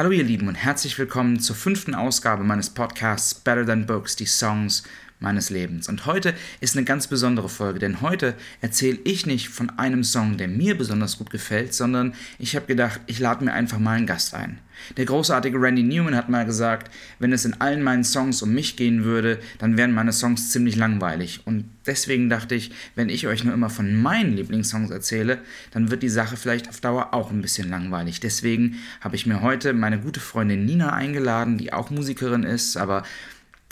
[0.00, 4.24] Hallo ihr Lieben und herzlich willkommen zur fünften Ausgabe meines Podcasts Better Than Books, die
[4.24, 4.82] Songs
[5.20, 5.88] meines Lebens.
[5.88, 10.36] Und heute ist eine ganz besondere Folge, denn heute erzähle ich nicht von einem Song,
[10.36, 14.06] der mir besonders gut gefällt, sondern ich habe gedacht, ich lade mir einfach mal einen
[14.06, 14.58] Gast ein.
[14.96, 18.76] Der großartige Randy Newman hat mal gesagt, wenn es in allen meinen Songs um mich
[18.76, 21.40] gehen würde, dann wären meine Songs ziemlich langweilig.
[21.44, 25.38] Und deswegen dachte ich, wenn ich euch nur immer von meinen Lieblingssongs erzähle,
[25.72, 28.20] dann wird die Sache vielleicht auf Dauer auch ein bisschen langweilig.
[28.20, 33.02] Deswegen habe ich mir heute meine gute Freundin Nina eingeladen, die auch Musikerin ist, aber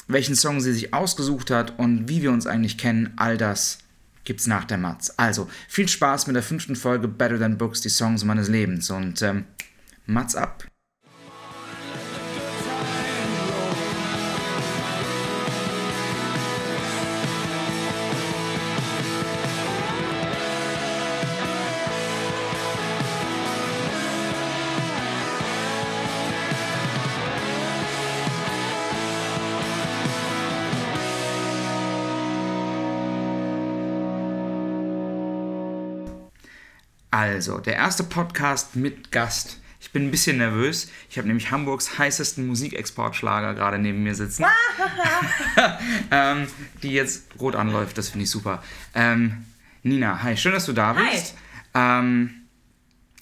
[0.08, 3.78] welchen Song sie sich ausgesucht hat und wie wir uns eigentlich kennen, all das
[4.24, 5.12] gibt's nach der Matz.
[5.16, 9.22] Also, viel Spaß mit der fünften Folge Better Than Books, die Songs meines Lebens und
[9.22, 9.44] ähm,
[10.06, 10.64] Matz ab.
[37.28, 39.58] Also, der erste Podcast mit Gast.
[39.80, 40.90] Ich bin ein bisschen nervös.
[41.10, 44.46] Ich habe nämlich Hamburgs heißesten Musikexportschlager gerade neben mir sitzen.
[46.10, 46.46] ähm,
[46.82, 48.62] die jetzt rot anläuft, das finde ich super.
[48.94, 49.44] Ähm,
[49.82, 51.34] Nina, hi, schön, dass du da bist.
[51.74, 52.48] Ähm,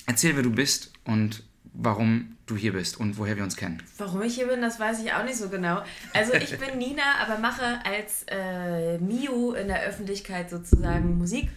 [0.06, 3.82] erzähl, wer du bist und warum du hier bist und woher wir uns kennen.
[3.98, 5.82] Warum ich hier bin, das weiß ich auch nicht so genau.
[6.14, 11.48] Also ich bin Nina, aber mache als äh, Miu in der Öffentlichkeit sozusagen Musik.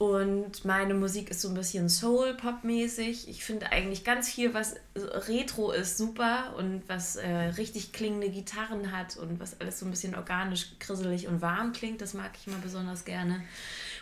[0.00, 3.28] Und meine Musik ist so ein bisschen Soul-Pop-mäßig.
[3.28, 8.96] Ich finde eigentlich ganz viel, was Retro ist, super und was äh, richtig klingende Gitarren
[8.96, 12.00] hat und was alles so ein bisschen organisch, grisselig und warm klingt.
[12.00, 13.42] Das mag ich immer besonders gerne.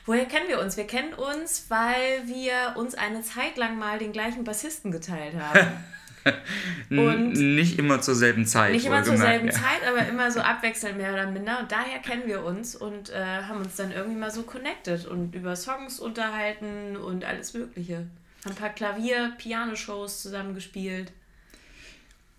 [0.06, 0.77] Woher kennen wir uns?
[0.77, 5.84] Wir kennen uns, weil wir uns eine Zeit lang mal den gleichen Bassisten geteilt haben.
[6.91, 8.72] Und nicht immer zur selben Zeit.
[8.72, 9.52] Nicht immer zur selben ja.
[9.52, 11.61] Zeit, aber immer so abwechselnd mehr oder minder.
[11.61, 15.34] Und daher kennen wir uns und äh, haben uns dann irgendwie mal so connected und
[15.34, 18.06] über Songs unterhalten und alles Mögliche.
[18.45, 21.12] Haben ein paar Klavier-Piano-Shows zusammen gespielt.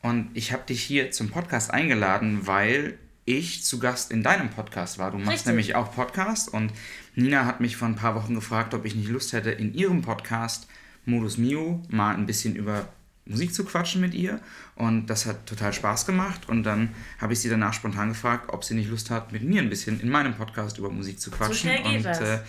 [0.01, 4.97] Und ich habe dich hier zum Podcast eingeladen, weil ich zu Gast in deinem Podcast
[4.97, 5.11] war.
[5.11, 5.47] Du machst Richtig.
[5.47, 6.71] nämlich auch Podcast und
[7.15, 10.01] Nina hat mich vor ein paar Wochen gefragt, ob ich nicht Lust hätte, in ihrem
[10.01, 10.67] Podcast
[11.05, 12.87] Modus Mio mal ein bisschen über
[13.29, 14.41] Musik zu quatschen mit ihr
[14.75, 18.63] und das hat total Spaß gemacht und dann habe ich sie danach spontan gefragt, ob
[18.63, 21.53] sie nicht Lust hat, mit mir ein bisschen in meinem Podcast über Musik zu quatschen.
[21.53, 22.21] So schnell geht und.
[22.27, 22.39] Äh,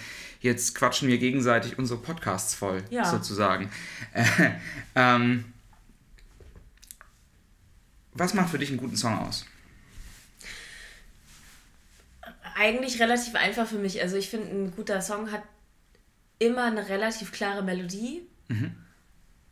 [0.40, 3.04] jetzt quatschen wir gegenseitig unsere Podcasts voll, ja.
[3.04, 3.70] sozusagen.
[4.14, 4.24] Äh,
[4.94, 5.44] ähm,
[8.14, 9.44] was macht für dich einen guten Song aus?
[12.56, 14.00] Eigentlich relativ einfach für mich.
[14.00, 15.42] Also ich finde, ein guter Song hat
[16.38, 18.22] immer eine relativ klare Melodie.
[18.48, 18.74] Mhm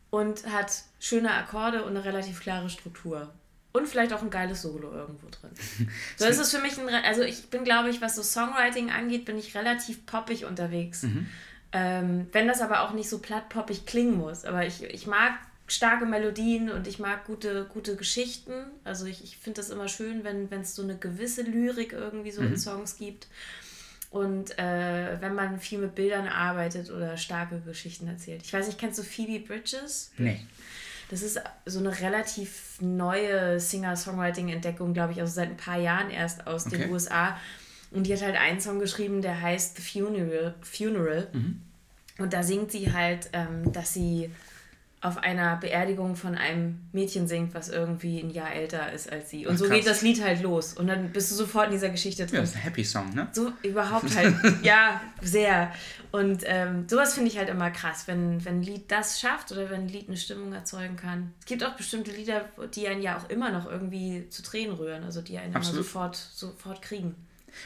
[0.09, 3.31] und hat schöne Akkorde und eine relativ klare Struktur.
[3.71, 5.51] Und vielleicht auch ein geiles Solo irgendwo drin.
[6.17, 9.25] So ist es für mich ein, also ich bin, glaube ich, was so Songwriting angeht,
[9.25, 11.03] bin ich relativ poppig unterwegs.
[11.03, 11.27] Mhm.
[11.71, 14.43] Ähm, wenn das aber auch nicht so platt poppig klingen muss.
[14.43, 15.33] Aber ich, ich mag
[15.67, 18.53] starke Melodien und ich mag gute, gute Geschichten.
[18.83, 22.41] Also ich, ich finde das immer schön, wenn es so eine gewisse Lyrik irgendwie so
[22.41, 22.47] mhm.
[22.47, 23.27] in Songs gibt.
[24.09, 28.41] Und äh, wenn man viel mit Bildern arbeitet oder starke Geschichten erzählt.
[28.43, 30.11] Ich weiß nicht, kennst du Phoebe Bridges?
[30.17, 30.39] Nee.
[31.09, 36.47] Das ist so eine relativ neue Singer-Songwriting-Entdeckung, glaube ich, also seit ein paar Jahren erst
[36.47, 36.77] aus okay.
[36.77, 37.37] den USA.
[37.91, 40.55] Und die hat halt einen Song geschrieben, der heißt The Funeral.
[40.61, 41.27] Funeral.
[41.33, 41.61] Mhm.
[42.19, 44.31] Und da singt sie halt, ähm, dass sie
[45.01, 49.47] auf einer Beerdigung von einem Mädchen singt, was irgendwie ein Jahr älter ist als sie.
[49.47, 50.73] Und Ach, so geht das Lied halt los.
[50.73, 52.35] Und dann bist du sofort in dieser Geschichte drin.
[52.35, 53.29] Ja, das ist ein Happy Song, ne?
[53.31, 54.35] So überhaupt halt.
[54.61, 55.71] ja, sehr.
[56.11, 59.69] Und ähm, sowas finde ich halt immer krass, wenn, wenn ein Lied das schafft oder
[59.69, 61.31] wenn ein Lied eine Stimmung erzeugen kann.
[61.39, 65.03] Es gibt auch bestimmte Lieder, die einen ja auch immer noch irgendwie zu Tränen rühren,
[65.05, 65.77] also die einen Absolut.
[65.77, 67.15] immer sofort, sofort kriegen.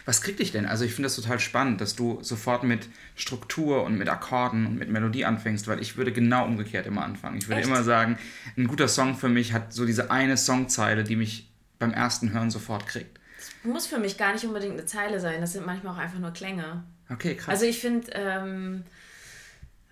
[0.06, 0.66] Was kriegt dich denn?
[0.66, 4.76] Also ich finde das total spannend, dass du sofort mit Struktur und mit Akkorden und
[4.78, 7.38] mit Melodie anfängst, weil ich würde genau umgekehrt immer anfangen.
[7.38, 7.70] Ich würde Echt?
[7.70, 8.18] immer sagen,
[8.58, 11.50] ein guter Song für mich hat so diese eine Songzeile, die mich
[11.80, 13.20] beim ersten Hören sofort kriegt.
[13.38, 16.20] Das muss für mich gar nicht unbedingt eine Zeile sein, das sind manchmal auch einfach
[16.20, 16.84] nur Klänge.
[17.10, 17.50] Okay, krass.
[17.50, 18.12] Also ich finde...
[18.14, 18.84] Ähm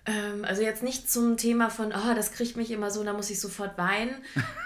[0.04, 3.30] ähm, also jetzt nicht zum Thema von, oh, das kriegt mich immer so, da muss
[3.30, 4.16] ich sofort weinen.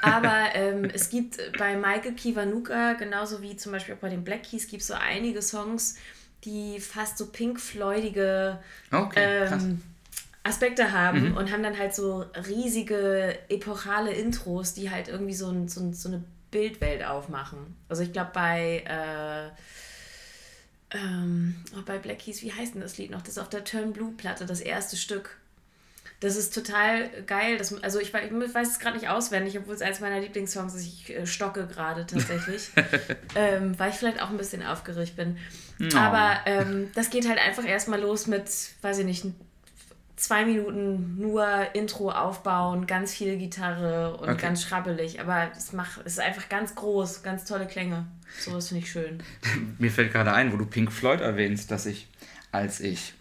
[0.00, 4.44] Aber ähm, es gibt bei Michael Kiwanuka, genauso wie zum Beispiel auch bei den Black
[4.44, 5.96] Keys, gibt es so einige Songs,
[6.44, 8.58] die fast so pink-floydige
[8.92, 9.82] okay, ähm,
[10.42, 11.36] Aspekte haben mhm.
[11.36, 15.92] und haben dann halt so riesige epochale Intros, die halt irgendwie so, ein, so, ein,
[15.92, 17.76] so eine Bildwelt aufmachen.
[17.88, 18.84] Also ich glaube bei...
[18.86, 19.50] Äh,
[20.90, 23.22] ähm, oh, bei Black Keys, wie heißt denn das Lied noch?
[23.22, 25.36] Das ist auf der Turn Blue Platte, das erste Stück.
[26.20, 27.58] Das ist total geil.
[27.58, 30.86] Das, also ich, ich weiß es gerade nicht auswendig, obwohl es eines meiner Lieblingssongs ist.
[30.86, 32.70] Ich äh, stocke gerade tatsächlich,
[33.34, 35.36] ähm, weil ich vielleicht auch ein bisschen aufgeregt bin.
[35.78, 35.98] No.
[35.98, 38.50] Aber ähm, das geht halt einfach erstmal los mit,
[38.80, 39.26] weiß ich nicht,
[40.16, 44.40] zwei Minuten nur Intro aufbauen, ganz viel Gitarre und okay.
[44.40, 45.20] ganz schrabbelig.
[45.20, 48.06] Aber es macht, es ist einfach ganz groß, ganz tolle Klänge.
[48.38, 49.22] Sowas finde ich schön.
[49.78, 52.08] Mir fällt gerade ein, wo du Pink Floyd erwähnst, dass ich,
[52.50, 53.14] als ich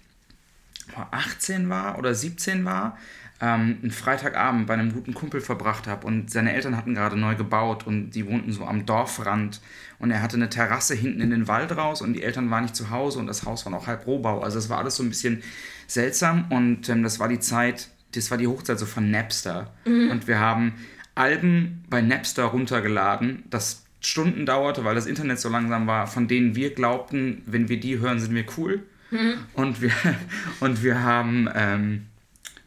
[1.12, 2.98] 18 war oder 17 war,
[3.42, 7.36] ähm, einen Freitagabend bei einem guten Kumpel verbracht habe und seine Eltern hatten gerade neu
[7.36, 9.60] gebaut und die wohnten so am Dorfrand
[10.00, 12.78] und er hatte eine Terrasse hinten in den Wald raus und die Eltern waren nicht
[12.78, 14.40] zu Hause und das Haus war noch halb Rohbau.
[14.40, 15.44] Also es war alles so ein bisschen
[15.88, 20.10] seltsam und ähm, das war die Zeit, das war die Hochzeit so von Napster mhm.
[20.12, 20.74] und wir haben
[21.16, 26.56] Alben bei Napster runtergeladen, das Stunden dauerte, weil das Internet so langsam war, von denen
[26.56, 28.84] wir glaubten, wenn wir die hören, sind wir cool.
[29.12, 29.34] Mhm.
[29.54, 29.92] Und, wir,
[30.60, 32.06] und wir haben, ähm,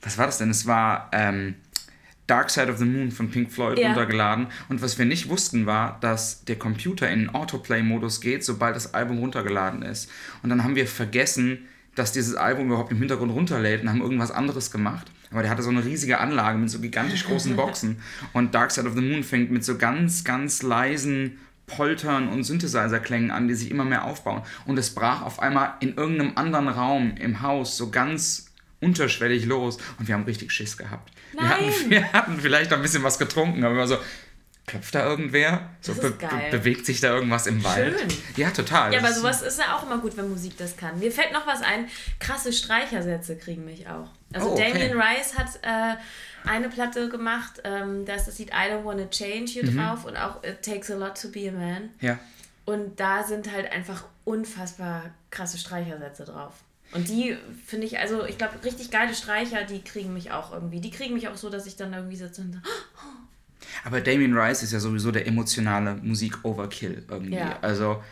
[0.02, 0.50] was war das denn?
[0.50, 1.54] Es war ähm,
[2.26, 3.88] Dark Side of the Moon von Pink Floyd ja.
[3.88, 4.48] runtergeladen.
[4.68, 9.18] Und was wir nicht wussten, war, dass der Computer in Autoplay-Modus geht, sobald das Album
[9.18, 10.10] runtergeladen ist.
[10.42, 11.66] Und dann haben wir vergessen,
[11.98, 15.10] dass dieses Album überhaupt im Hintergrund runterlädt und haben irgendwas anderes gemacht.
[15.30, 18.00] Aber der hatte so eine riesige Anlage mit so gigantisch großen Boxen.
[18.32, 23.30] Und Dark Side of the Moon fängt mit so ganz, ganz leisen Poltern und Synthesizer-Klängen
[23.30, 24.42] an, die sich immer mehr aufbauen.
[24.66, 28.46] Und es brach auf einmal in irgendeinem anderen Raum im Haus so ganz
[28.80, 29.78] unterschwellig los.
[29.98, 31.12] Und wir haben richtig Schiss gehabt.
[31.32, 33.98] Wir hatten, wir hatten, vielleicht noch ein bisschen was getrunken, aber immer so,
[34.68, 35.68] klopft da irgendwer?
[35.80, 37.98] So be be bewegt sich da irgendwas im Wald?
[37.98, 38.08] Schön.
[38.36, 38.92] Ja, total.
[38.92, 40.98] Ja, aber sowas ist ja auch immer gut, wenn Musik das kann.
[41.00, 41.88] Mir fällt noch was ein,
[42.20, 44.08] krasse Streichersätze kriegen mich auch.
[44.32, 44.72] Also oh, okay.
[44.72, 45.96] Damien Rice hat äh,
[46.48, 49.78] eine Platte gemacht, ähm, da ist das Lied I Don't Wanna Change hier mhm.
[49.78, 51.90] drauf und auch It Takes a Lot to Be a Man.
[52.00, 52.18] Ja.
[52.64, 56.52] Und da sind halt einfach unfassbar krasse Streichersätze drauf.
[56.92, 57.36] Und die
[57.66, 60.80] finde ich, also ich glaube, richtig geile Streicher, die kriegen mich auch irgendwie.
[60.80, 62.58] Die kriegen mich auch so, dass ich dann irgendwie sitze und so.
[63.84, 67.36] Aber Damien Rice ist ja sowieso der emotionale Musik-Overkill irgendwie.
[67.36, 67.58] Ja.
[67.60, 68.02] Also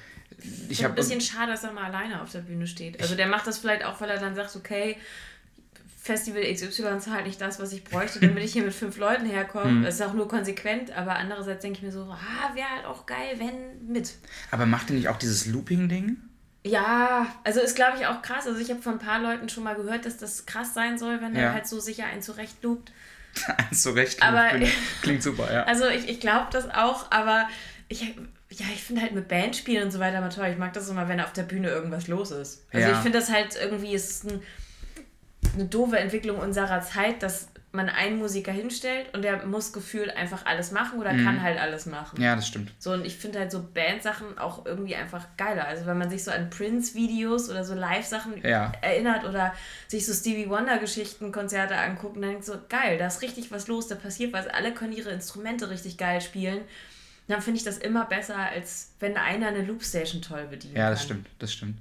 [0.69, 3.01] ich habe ein bisschen schade, dass er mal alleine auf der Bühne steht.
[3.01, 4.97] Also der macht das vielleicht auch, weil er dann sagt, okay,
[6.07, 9.27] Festival XY ist halt nicht das, was ich bräuchte, damit ich hier mit fünf Leuten
[9.27, 9.71] herkomme.
[9.71, 9.83] Hm.
[9.83, 13.07] Das ist auch nur konsequent, aber andererseits denke ich mir so, ah, wäre halt auch
[13.07, 14.15] geil, wenn mit.
[14.51, 16.17] Aber macht er nicht auch dieses Looping-Ding?
[16.65, 18.47] Ja, also ist glaube ich auch krass.
[18.47, 21.21] Also ich habe von ein paar Leuten schon mal gehört, dass das krass sein soll,
[21.21, 21.43] wenn ja.
[21.43, 22.23] er halt so sicher einen
[23.37, 23.59] zurechtlugt.
[23.59, 24.51] einen zurechtlugt, aber,
[25.03, 25.65] klingt super, ja.
[25.65, 27.49] Also ich, ich glaube das auch, aber
[27.89, 30.49] ich, ja, ich finde halt mit Bandspielen und so weiter mal toll.
[30.51, 32.65] Ich mag das immer, wenn auf der Bühne irgendwas los ist.
[32.73, 32.95] Also ja.
[32.95, 34.43] ich finde das halt irgendwie, ist ein,
[35.55, 40.47] eine doofe Entwicklung unserer Zeit, dass man einen Musiker hinstellt und der muss gefühlt einfach
[40.47, 41.25] alles machen oder mhm.
[41.25, 42.21] kann halt alles machen.
[42.21, 42.73] Ja, das stimmt.
[42.79, 45.67] So, und ich finde halt so Bandsachen auch irgendwie einfach geiler.
[45.69, 48.73] Also wenn man sich so an Prince-Videos oder so Live-Sachen ja.
[48.81, 49.55] erinnert oder
[49.87, 53.69] sich so Stevie Wonder-Geschichten, Konzerte anguckt und dann denkt so, geil, da ist richtig was
[53.69, 56.63] los, da passiert was, alle können ihre Instrumente richtig geil spielen.
[57.29, 60.77] Dann finde ich das immer besser, als wenn einer eine Loopstation toll bedient.
[60.77, 61.07] Ja, das kann.
[61.07, 61.79] stimmt, das stimmt.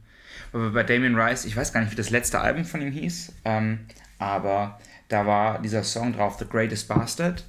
[0.51, 3.31] Aber bei Damien Rice, ich weiß gar nicht, wie das letzte Album von ihm hieß,
[3.45, 3.79] ähm,
[4.19, 7.45] aber da war dieser Song drauf, The Greatest Bastard.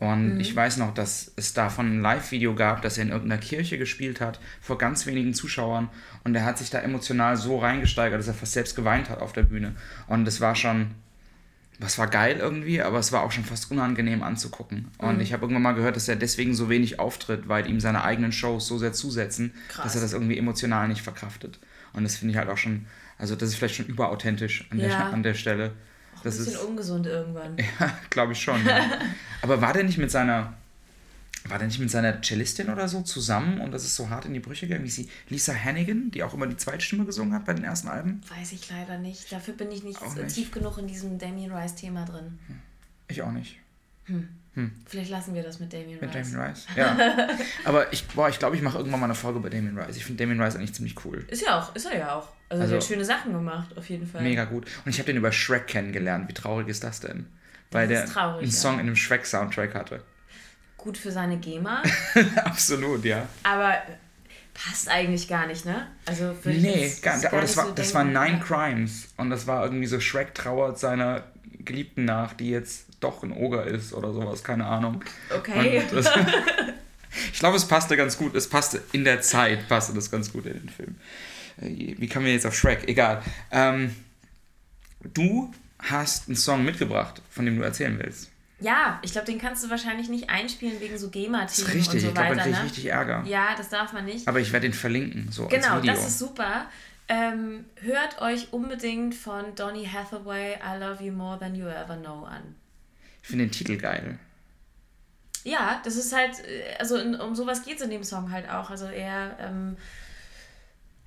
[0.00, 0.40] Und mhm.
[0.40, 4.20] ich weiß noch, dass es davon ein Live-Video gab, das er in irgendeiner Kirche gespielt
[4.20, 5.88] hat, vor ganz wenigen Zuschauern.
[6.24, 9.32] Und er hat sich da emotional so reingesteigert, dass er fast selbst geweint hat auf
[9.32, 9.76] der Bühne.
[10.08, 10.90] Und es war schon,
[11.78, 14.88] das war geil irgendwie, aber es war auch schon fast unangenehm anzugucken.
[14.98, 15.20] Und mhm.
[15.20, 18.32] ich habe irgendwann mal gehört, dass er deswegen so wenig auftritt, weil ihm seine eigenen
[18.32, 19.84] Shows so sehr zusetzen, Krass.
[19.84, 21.60] dass er das irgendwie emotional nicht verkraftet.
[21.92, 24.88] Und das finde ich halt auch schon, also das ist vielleicht schon überauthentisch an, ja.
[24.88, 25.72] der, an der Stelle
[26.24, 27.56] das ein bisschen ist, ungesund irgendwann.
[27.80, 28.64] Ja, glaube ich schon.
[28.66, 28.98] Ja.
[29.42, 30.54] Aber war der nicht mit seiner
[31.46, 34.32] war der nicht mit seiner Cellistin oder so zusammen und das ist so hart in
[34.32, 37.52] die Brüche gegangen, wie sie Lisa Hannigan, die auch immer die Zweitstimme gesungen hat bei
[37.52, 38.22] den ersten Alben?
[38.38, 39.30] Weiß ich leider nicht.
[39.30, 40.34] Dafür bin ich nicht, nicht.
[40.34, 42.38] tief genug in diesem Damien Rice-Thema drin.
[43.08, 43.58] Ich auch nicht.
[44.06, 44.28] Hm.
[44.54, 44.70] Hm.
[44.86, 46.30] Vielleicht lassen wir das mit Damien mit Rice.
[46.30, 46.96] Mit Damien Rice, ja.
[47.64, 49.96] Aber ich, ich glaube, ich mache irgendwann mal eine Folge bei Damien Rice.
[49.96, 51.24] Ich finde Damien Rice eigentlich ziemlich cool.
[51.28, 52.28] Ist ja auch, ist er ja auch.
[52.48, 54.22] Also, also er hat schöne Sachen gemacht, auf jeden Fall.
[54.22, 54.66] Mega gut.
[54.84, 56.28] Und ich habe den über Shrek kennengelernt.
[56.28, 57.26] Wie traurig ist das denn?
[57.72, 58.80] Weil das der traurig, einen Song ja.
[58.80, 60.02] in dem Shrek-Soundtrack hatte.
[60.76, 61.82] Gut für seine GEMA.
[62.44, 63.26] Absolut, ja.
[63.42, 63.78] Aber
[64.52, 65.88] passt eigentlich gar nicht, ne?
[66.06, 69.08] Also für Nee, gar, gar, gar das, war, so das waren Nine Crimes.
[69.16, 71.24] Und das war irgendwie so Shrek trauert seiner
[71.64, 75.02] Geliebten nach, die jetzt doch ein Oger ist oder sowas, keine Ahnung.
[75.34, 75.82] Okay.
[75.92, 76.10] Das,
[77.32, 78.34] ich glaube, es passte ganz gut.
[78.34, 80.96] Es passte in der Zeit, passte das ganz gut in den Film.
[81.60, 82.88] Äh, wie kommen wir jetzt auf Shrek?
[82.88, 83.22] Egal.
[83.52, 83.94] Ähm,
[85.12, 88.30] du hast einen Song mitgebracht, von dem du erzählen willst.
[88.60, 92.02] Ja, ich glaube, den kannst du wahrscheinlich nicht einspielen wegen so GEMA-Themen und so ich
[92.02, 92.36] glaub, weiter.
[92.36, 93.22] Ich glaube, ich richtig Ärger.
[93.26, 94.26] Ja, das darf man nicht.
[94.26, 95.94] Aber ich werde den verlinken, so Genau, als Video.
[95.94, 96.66] das ist super.
[97.08, 102.24] Ähm, hört euch unbedingt von Donny Hathaway I Love You More Than You Ever Know
[102.24, 102.54] an.
[103.22, 104.18] Ich finde den Titel geil.
[105.44, 108.48] Ja, das ist halt, äh, also in, um sowas geht es in dem Song halt
[108.48, 108.70] auch.
[108.70, 109.76] Also er, ähm,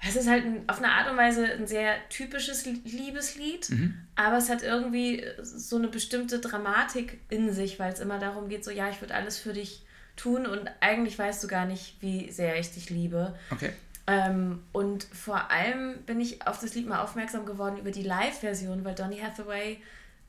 [0.08, 3.96] es ist halt ein, auf eine Art und Weise ein sehr typisches Liebeslied, mhm.
[4.16, 8.64] aber es hat irgendwie so eine bestimmte Dramatik in sich, weil es immer darum geht,
[8.64, 9.84] so ja, ich würde alles für dich
[10.16, 13.36] tun und eigentlich weißt du gar nicht, wie sehr ich dich liebe.
[13.50, 13.72] Okay.
[14.10, 18.86] Ähm, und vor allem bin ich auf das Lied mal aufmerksam geworden über die Live-Version,
[18.86, 19.82] weil Donny Hathaway,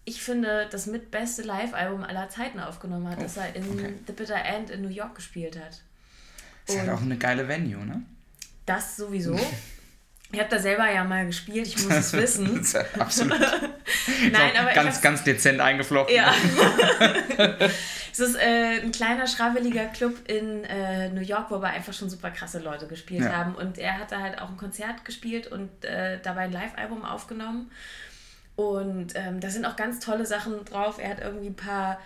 [0.04, 3.94] ich finde, das mitbeste Live-Album aller Zeiten aufgenommen hat, oh, das er in okay.
[4.06, 5.82] The Bitter End in New York gespielt hat.
[6.66, 8.02] Das ist halt auch eine geile Venue, ne?
[8.66, 9.38] Das sowieso.
[10.30, 12.62] Ich habe da selber ja mal gespielt, ich muss es wissen.
[12.98, 13.40] Absolut.
[14.30, 16.14] Nein, aber ganz, ganz dezent eingeflochten.
[16.14, 16.34] Ja.
[18.18, 22.10] Es ist äh, ein kleiner, schrabbeliger Club in äh, New York, wo aber einfach schon
[22.10, 23.32] super krasse Leute gespielt ja.
[23.32, 23.54] haben.
[23.54, 27.70] Und er hat da halt auch ein Konzert gespielt und äh, dabei ein Live-Album aufgenommen.
[28.56, 30.98] Und ähm, da sind auch ganz tolle Sachen drauf.
[30.98, 32.00] Er hat irgendwie ein paar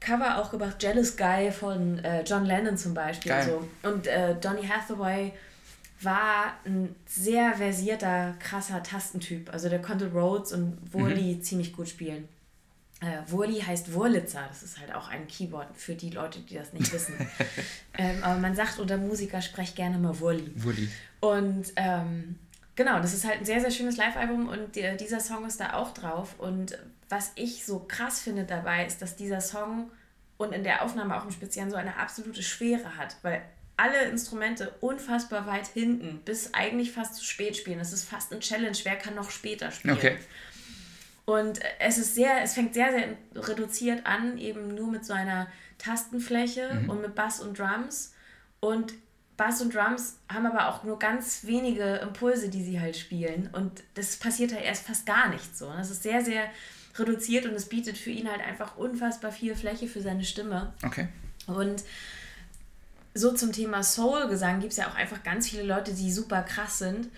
[0.00, 0.82] Cover auch gemacht.
[0.82, 3.32] Jealous Guy von äh, John Lennon zum Beispiel.
[3.32, 3.44] Geil.
[3.44, 3.88] So.
[3.88, 5.32] Und äh, Donny Hathaway
[6.00, 9.52] war ein sehr versierter, krasser Tastentyp.
[9.52, 11.42] Also der konnte Rhodes und Wurli mhm.
[11.42, 12.28] ziemlich gut spielen.
[13.00, 16.72] Äh, Wurli heißt Wurlitzer, das ist halt auch ein Keyboard für die Leute, die das
[16.72, 17.14] nicht wissen.
[17.98, 20.50] ähm, aber man sagt unter Musiker, sprecht gerne mal Wurli.
[20.56, 20.88] Wurli.
[21.20, 22.38] Und ähm,
[22.74, 25.74] genau, das ist halt ein sehr, sehr schönes Live-Album und die, dieser Song ist da
[25.74, 26.34] auch drauf.
[26.38, 26.76] Und
[27.08, 29.90] was ich so krass finde dabei, ist, dass dieser Song
[30.36, 33.42] und in der Aufnahme auch im Speziellen so eine absolute Schwere hat, weil
[33.76, 37.78] alle Instrumente unfassbar weit hinten, bis eigentlich fast zu spät spielen.
[37.78, 39.96] Es ist fast ein Challenge, wer kann noch später spielen.
[39.96, 40.18] Okay.
[41.28, 45.46] Und es ist sehr, es fängt sehr, sehr reduziert an, eben nur mit so einer
[45.76, 46.88] Tastenfläche mhm.
[46.88, 48.14] und mit Bass und Drums.
[48.60, 48.94] Und
[49.36, 53.50] Bass und Drums haben aber auch nur ganz wenige Impulse, die sie halt spielen.
[53.52, 55.70] Und das passiert halt erst fast gar nicht so.
[55.70, 56.44] Das ist sehr, sehr
[56.96, 60.72] reduziert und es bietet für ihn halt einfach unfassbar viel Fläche für seine Stimme.
[60.82, 61.08] Okay.
[61.46, 61.84] Und
[63.12, 66.78] so zum Thema Soul-Gesang gibt es ja auch einfach ganz viele Leute, die super krass
[66.78, 67.10] sind.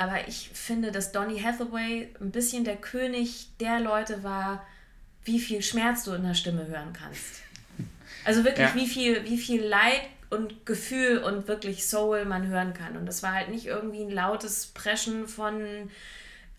[0.00, 4.66] Aber ich finde, dass Donny Hathaway ein bisschen der König der Leute war,
[5.26, 7.42] wie viel Schmerz du in der Stimme hören kannst.
[8.24, 8.74] Also wirklich, ja.
[8.74, 12.96] wie, viel, wie viel Leid und Gefühl und wirklich Soul man hören kann.
[12.96, 15.90] Und das war halt nicht irgendwie ein lautes Preschen von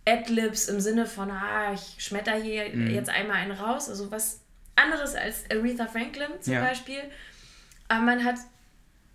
[0.05, 2.93] Adlibs im Sinne von, ah, ich schmetter hier mhm.
[2.93, 3.89] jetzt einmal einen raus.
[3.89, 4.41] Also was
[4.75, 6.61] anderes als Aretha Franklin zum ja.
[6.61, 7.01] Beispiel.
[7.87, 8.35] Aber man hat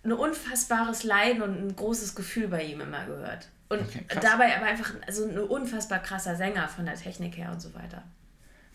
[0.03, 3.47] ein unfassbares Leiden und ein großes Gefühl bei ihm immer gehört.
[3.69, 7.61] Und okay, dabei aber einfach also ein unfassbar krasser Sänger von der Technik her und
[7.61, 8.03] so weiter.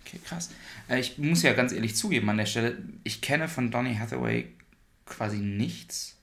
[0.04, 0.50] Okay, krass.
[0.88, 4.52] Äh, ich muss ja ganz ehrlich zugeben an der Stelle, ich kenne von Donny Hathaway
[5.06, 6.18] quasi nichts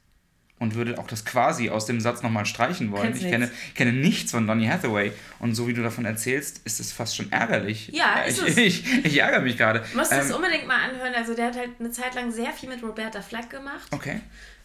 [0.59, 3.03] und würde auch das quasi aus dem Satz nochmal streichen wollen.
[3.03, 6.79] Kennst ich kenne, kenne nichts von Donny Hathaway und so wie du davon erzählst, ist
[6.79, 7.89] es fast schon ärgerlich.
[7.93, 8.57] Ja, ist ich, es.
[8.57, 9.83] Ich, ich ärgere mich gerade.
[9.91, 11.13] Du musst ähm, es unbedingt mal anhören.
[11.15, 13.87] Also der hat halt eine Zeit lang sehr viel mit Roberta Flack gemacht.
[13.91, 14.19] Okay.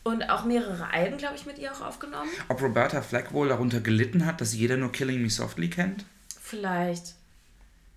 [0.04, 2.28] Und auch mehrere Alben, glaube ich, mit ihr auch aufgenommen.
[2.48, 6.04] Ob Roberta Flack wohl darunter gelitten hat, dass jeder nur Killing Me Softly kennt?
[6.42, 7.14] Vielleicht.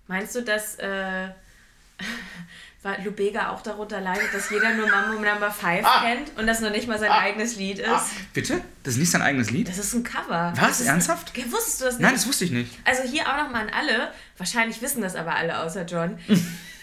[0.06, 1.28] Meinst du, dass äh,
[3.04, 6.02] Lubega auch darunter leidet, dass jeder nur Mambo Number 5 ah.
[6.02, 7.18] kennt und das noch nicht mal sein ah.
[7.18, 7.88] eigenes Lied ist?
[7.88, 8.06] Ah.
[8.32, 8.62] Bitte?
[8.84, 9.68] Das ist nicht sein eigenes Lied?
[9.68, 10.54] Das ist ein Cover.
[10.56, 10.80] Was?
[10.80, 11.32] Ernsthaft?
[11.36, 12.02] Ein, wusstest du das nicht?
[12.02, 12.78] Nein, das wusste ich nicht.
[12.86, 16.18] Also hier auch nochmal an alle, wahrscheinlich wissen das aber alle außer John.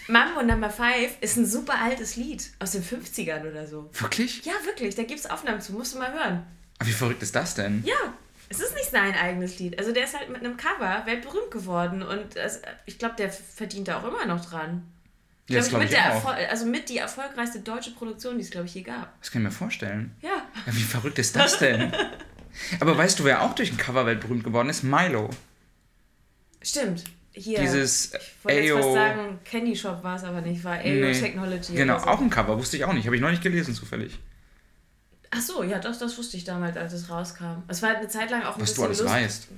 [0.08, 3.90] Mambo Number 5 ist ein super altes Lied aus den 50ern oder so.
[3.92, 4.44] Wirklich?
[4.44, 4.94] Ja, wirklich.
[4.94, 5.72] Da gibt es Aufnahmen zu.
[5.72, 6.46] Musst du mal hören.
[6.78, 7.82] Aber wie verrückt ist das denn?
[7.84, 8.14] Ja,
[8.48, 9.78] es ist nicht sein eigenes Lied.
[9.78, 13.88] Also der ist halt mit einem Cover weltberühmt geworden und es, ich glaube, der verdient
[13.88, 14.86] da auch immer noch dran.
[15.48, 16.26] Ich ja, glaube, mit ich auch.
[16.26, 19.20] also mit die erfolgreichste deutsche Produktion, die es, glaube ich, je gab.
[19.20, 20.14] Das kann ich mir vorstellen.
[20.20, 20.42] Ja.
[20.66, 21.92] ja wie verrückt ist das denn?
[22.80, 24.82] Aber weißt du, wer auch durch ein Cover weltberühmt geworden ist?
[24.82, 25.30] Milo.
[26.62, 27.04] Stimmt
[27.36, 27.60] hier.
[27.60, 31.12] Dieses ich wollte jetzt fast sagen, Candy Shop war es aber nicht, war AO nee.
[31.12, 31.74] Technology.
[31.74, 32.06] Genau, so.
[32.06, 33.06] auch ein Cover, wusste ich auch nicht.
[33.06, 34.18] Habe ich noch nicht gelesen, zufällig.
[35.30, 37.62] Ach so, ja, das, das wusste ich damals, als es rauskam.
[37.68, 38.88] Es war halt eine Zeit lang auch ein Was bisschen.
[38.88, 39.48] Was du alles weißt.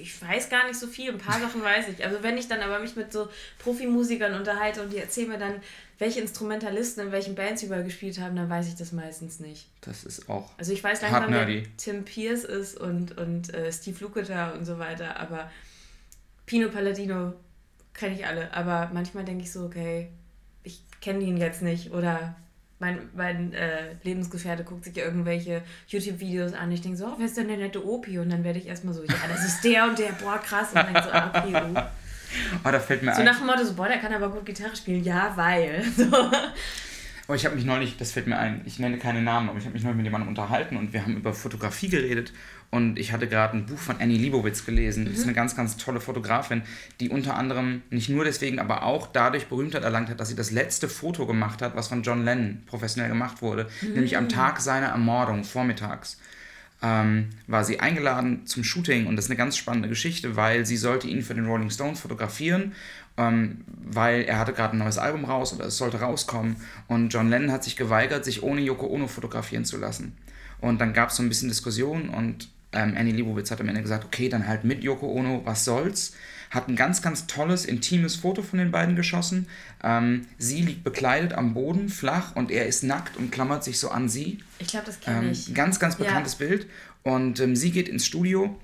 [0.00, 2.04] Ich weiß gar nicht so viel, ein paar Sachen weiß ich.
[2.04, 5.54] Also, wenn ich dann aber mich mit so Profimusikern unterhalte und die erzählen mir dann,
[5.98, 9.66] welche Instrumentalisten in welchen Bands überall gespielt haben, dann weiß ich das meistens nicht.
[9.82, 10.50] Das ist auch.
[10.56, 14.78] Also, ich weiß langsam, wer Tim Pierce ist und, und äh, Steve Lukather und so
[14.78, 15.50] weiter, aber
[16.50, 17.32] Pino Palladino
[17.94, 20.08] kenne ich alle, aber manchmal denke ich so, okay,
[20.64, 22.34] ich kenne ihn jetzt nicht oder
[22.80, 26.72] mein, mein äh, Lebensgefährte guckt sich irgendwelche YouTube-Videos an.
[26.72, 28.18] Ich denke so, oh, wer ist denn der nette Opi?
[28.18, 30.70] Und dann werde ich erstmal so, ja, das ist der und der, boah, krass.
[30.70, 31.80] Und dann so, ah, okay, oh.
[32.64, 33.26] oh, da fällt mir so ein.
[33.26, 35.04] nach dem Motto, so, boah, der kann aber gut Gitarre spielen.
[35.04, 35.84] Ja, weil.
[35.96, 36.32] So.
[37.28, 39.64] Oh, ich habe mich neulich, das fällt mir ein, ich nenne keine Namen, aber ich
[39.64, 42.32] habe mich neulich mit jemandem unterhalten und wir haben über Fotografie geredet
[42.70, 45.04] und ich hatte gerade ein Buch von Annie Leibovitz gelesen.
[45.04, 45.08] Mhm.
[45.08, 46.62] Das ist eine ganz, ganz tolle Fotografin,
[47.00, 50.50] die unter anderem nicht nur deswegen, aber auch dadurch Berühmtheit erlangt hat, dass sie das
[50.50, 53.94] letzte Foto gemacht hat, was von John Lennon professionell gemacht wurde, mhm.
[53.94, 56.18] nämlich am Tag seiner Ermordung, vormittags
[56.82, 60.76] ähm, war sie eingeladen zum Shooting und das ist eine ganz spannende Geschichte, weil sie
[60.76, 62.72] sollte ihn für den Rolling Stones fotografieren,
[63.16, 66.56] ähm, weil er hatte gerade ein neues Album raus oder es sollte rauskommen
[66.88, 70.16] und John Lennon hat sich geweigert, sich ohne Yoko Ono fotografieren zu lassen.
[70.60, 73.82] Und dann gab es so ein bisschen Diskussion und ähm, Annie Leibovitz hat am Ende
[73.82, 76.12] gesagt, okay, dann halt mit Yoko Ono, was soll's
[76.50, 79.46] hat ein ganz, ganz tolles, intimes Foto von den beiden geschossen.
[79.82, 83.90] Ähm, sie liegt bekleidet am Boden, flach, und er ist nackt und klammert sich so
[83.90, 84.40] an sie.
[84.58, 85.54] Ich glaube, das kenne ähm, ich.
[85.54, 86.46] Ganz, ganz bekanntes ja.
[86.46, 86.66] Bild.
[87.04, 88.58] Und ähm, sie geht ins Studio,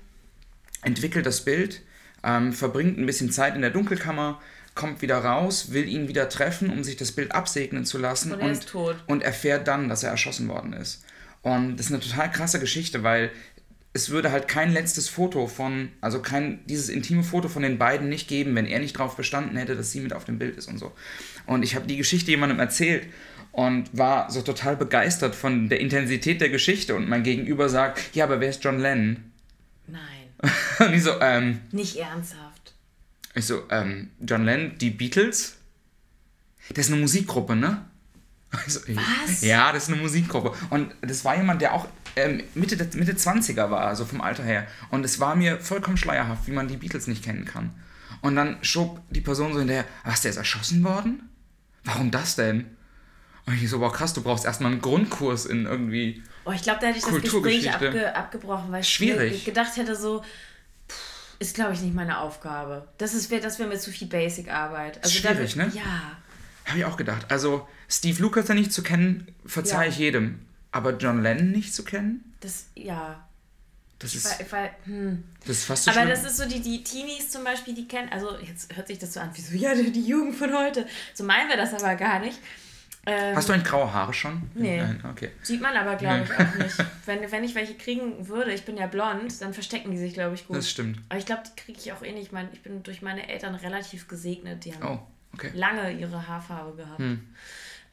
[0.81, 1.81] entwickelt das Bild,
[2.23, 4.41] ähm, verbringt ein bisschen Zeit in der Dunkelkammer,
[4.75, 8.41] kommt wieder raus, will ihn wieder treffen, um sich das Bild absegnen zu lassen und,
[8.41, 11.03] er und, und erfährt dann, dass er erschossen worden ist.
[11.41, 13.31] Und das ist eine total krasse Geschichte, weil
[13.93, 18.09] es würde halt kein letztes Foto von, also kein, dieses intime Foto von den beiden
[18.09, 20.67] nicht geben, wenn er nicht darauf bestanden hätte, dass sie mit auf dem Bild ist
[20.67, 20.93] und so.
[21.45, 23.07] Und ich habe die Geschichte jemandem erzählt
[23.51, 28.25] und war so total begeistert von der Intensität der Geschichte und mein Gegenüber sagt, ja,
[28.25, 29.31] aber wer ist John Lennon?
[29.87, 30.01] Nein.
[30.79, 31.61] und ich so, ähm.
[31.71, 32.73] Nicht ernsthaft.
[33.33, 35.57] Ich so, ähm, John Lennon, die Beatles?
[36.69, 37.85] Das ist eine Musikgruppe, ne?
[38.51, 39.41] Also, Was?
[39.41, 40.53] Ja, das ist eine Musikgruppe.
[40.69, 44.67] Und das war jemand, der auch ähm, Mitte, Mitte 20er war, also vom Alter her.
[44.89, 47.73] Und es war mir vollkommen schleierhaft, wie man die Beatles nicht kennen kann.
[48.21, 51.29] Und dann schob die Person so hinterher, was, der ist erschossen worden?
[51.83, 52.65] Warum das denn?
[53.45, 56.79] Und ich so, boah krass, du brauchst erstmal einen Grundkurs in irgendwie Oh, ich glaube,
[56.79, 59.33] da hätte ich das Gespräch abge abgebrochen, weil Schwierig.
[59.33, 60.23] ich gedacht hätte so,
[61.39, 62.87] ist glaube ich nicht meine Aufgabe.
[62.97, 65.03] Das, ist, das wäre mir zu viel Basic-Arbeit.
[65.03, 65.71] Also Schwierig, da, ne?
[65.75, 66.17] Ja.
[66.65, 67.25] Habe ich auch gedacht.
[67.29, 69.91] Also Steve Lucas ja nicht zu kennen, verzeihe ja.
[69.91, 70.39] ich jedem.
[70.71, 72.35] Aber John Lennon nicht zu kennen?
[72.39, 73.27] Das, ja.
[73.99, 75.23] Das ist, weil, weil, hm.
[75.39, 76.11] das ist fast so Aber schlimm.
[76.11, 79.13] das ist so, die, die Teenies zum Beispiel, die kennen, also jetzt hört sich das
[79.13, 80.85] so an, wie so, ja, die, Jugend von heute.
[81.15, 82.37] So meinen wir das aber gar nicht.
[83.07, 84.51] Ähm, Hast du eigentlich graue Haare schon?
[84.53, 84.77] Nee.
[84.77, 85.31] Nein, okay.
[85.41, 86.75] Sieht man aber, glaube ich, auch nicht.
[87.05, 90.35] Wenn, wenn ich welche kriegen würde, ich bin ja blond, dann verstecken die sich, glaube
[90.35, 90.57] ich, gut.
[90.57, 90.99] Das stimmt.
[91.07, 92.33] Aber ich glaube, die kriege ich auch eh nicht.
[92.33, 94.65] Ich, ich bin durch meine Eltern relativ gesegnet.
[94.65, 94.99] Die haben oh,
[95.33, 95.51] okay.
[95.53, 96.99] lange ihre Haarfarbe gehabt.
[96.99, 97.33] Hm.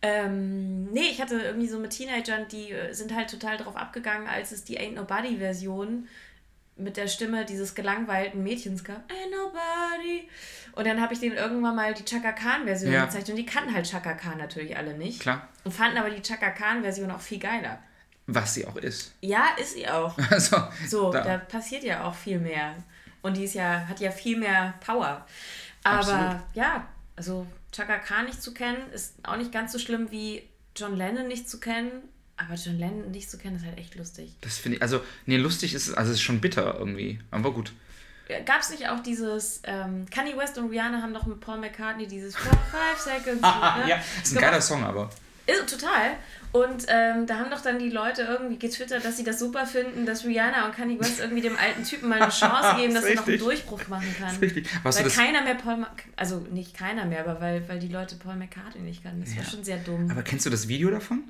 [0.02, 4.28] Ähm, nee, ich hatte irgendwie so mit Teenagern, die äh, sind halt total drauf abgegangen,
[4.28, 6.08] als es die Ain't Nobody-Version
[6.76, 8.98] mit der Stimme dieses gelangweilten Mädchens gab.
[9.10, 10.28] Ain't Nobody.
[10.72, 13.04] Und dann habe ich denen irgendwann mal die Chaka Khan-Version ja.
[13.04, 13.30] gezeigt.
[13.30, 15.20] Und die kannten halt Chaka Khan natürlich alle nicht.
[15.20, 15.48] Klar.
[15.62, 17.78] Und fanden aber die Chaka Khan-Version auch viel geiler.
[18.26, 19.14] Was sie auch ist.
[19.20, 20.16] Ja, ist sie auch.
[20.30, 20.56] Also,
[20.88, 21.22] so, da.
[21.22, 22.74] da passiert ja auch viel mehr.
[23.22, 25.24] Und die ist ja, hat ja viel mehr Power.
[25.84, 26.40] Aber Absolut.
[26.54, 30.42] ja, also Chaka Khan nicht zu kennen, ist auch nicht ganz so schlimm wie
[30.76, 31.90] John Lennon nicht zu kennen.
[32.36, 34.32] Aber John Lennon nicht zu kennen, ist halt echt lustig.
[34.40, 37.72] Das finde ich, also, nee, lustig ist, also ist schon bitter irgendwie, aber gut.
[38.46, 42.06] Gab es nicht auch dieses, ähm, Kanye West und Rihanna haben doch mit Paul McCartney
[42.06, 42.56] dieses 5
[42.98, 43.42] Seconds.
[43.42, 43.84] ne?
[43.88, 45.10] ja, ist ein geiler Song, aber.
[45.46, 46.16] Ist, total.
[46.54, 50.06] Und ähm, da haben doch dann die Leute irgendwie getwittert, dass sie das super finden,
[50.06, 53.16] dass Rihanna und Kanye West irgendwie dem alten Typen mal eine Chance geben, dass er
[53.16, 54.36] noch einen Durchbruch machen kann.
[54.36, 54.68] Richtig.
[54.84, 58.36] Was weil keiner mehr Paul, also nicht keiner mehr, aber weil, weil die Leute Paul
[58.36, 59.22] McCartney nicht kannten.
[59.22, 59.38] Das ja.
[59.38, 60.08] war schon sehr dumm.
[60.12, 61.24] Aber kennst du das Video davon?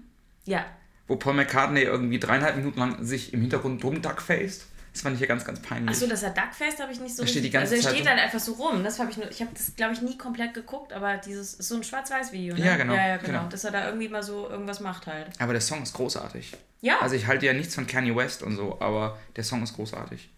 [0.45, 0.67] Ja.
[1.07, 4.67] Wo Paul McCartney irgendwie dreieinhalb Minuten lang sich im Hintergrund drum duckfaced?
[4.95, 5.91] Das fand ich ja ganz, ganz peinlich.
[5.91, 8.07] Achso, dass er Duckfaced habe ich nicht so da steht die ganze Also er steht
[8.07, 8.85] dann einfach so rum.
[8.85, 11.69] Das habe ich nur, ich habe das glaube ich nie komplett geguckt, aber dieses ist
[11.69, 12.55] so ein Schwarz-Weiß-Video.
[12.55, 12.65] Ne?
[12.65, 12.95] Ja, genau.
[12.95, 13.41] Ja, ja, genau.
[13.41, 13.49] genau.
[13.49, 15.29] Dass er da irgendwie mal so irgendwas macht halt.
[15.41, 16.53] Aber der Song ist großartig.
[16.81, 17.01] Ja.
[17.01, 20.31] Also ich halte ja nichts von Kanye West und so, aber der Song ist großartig.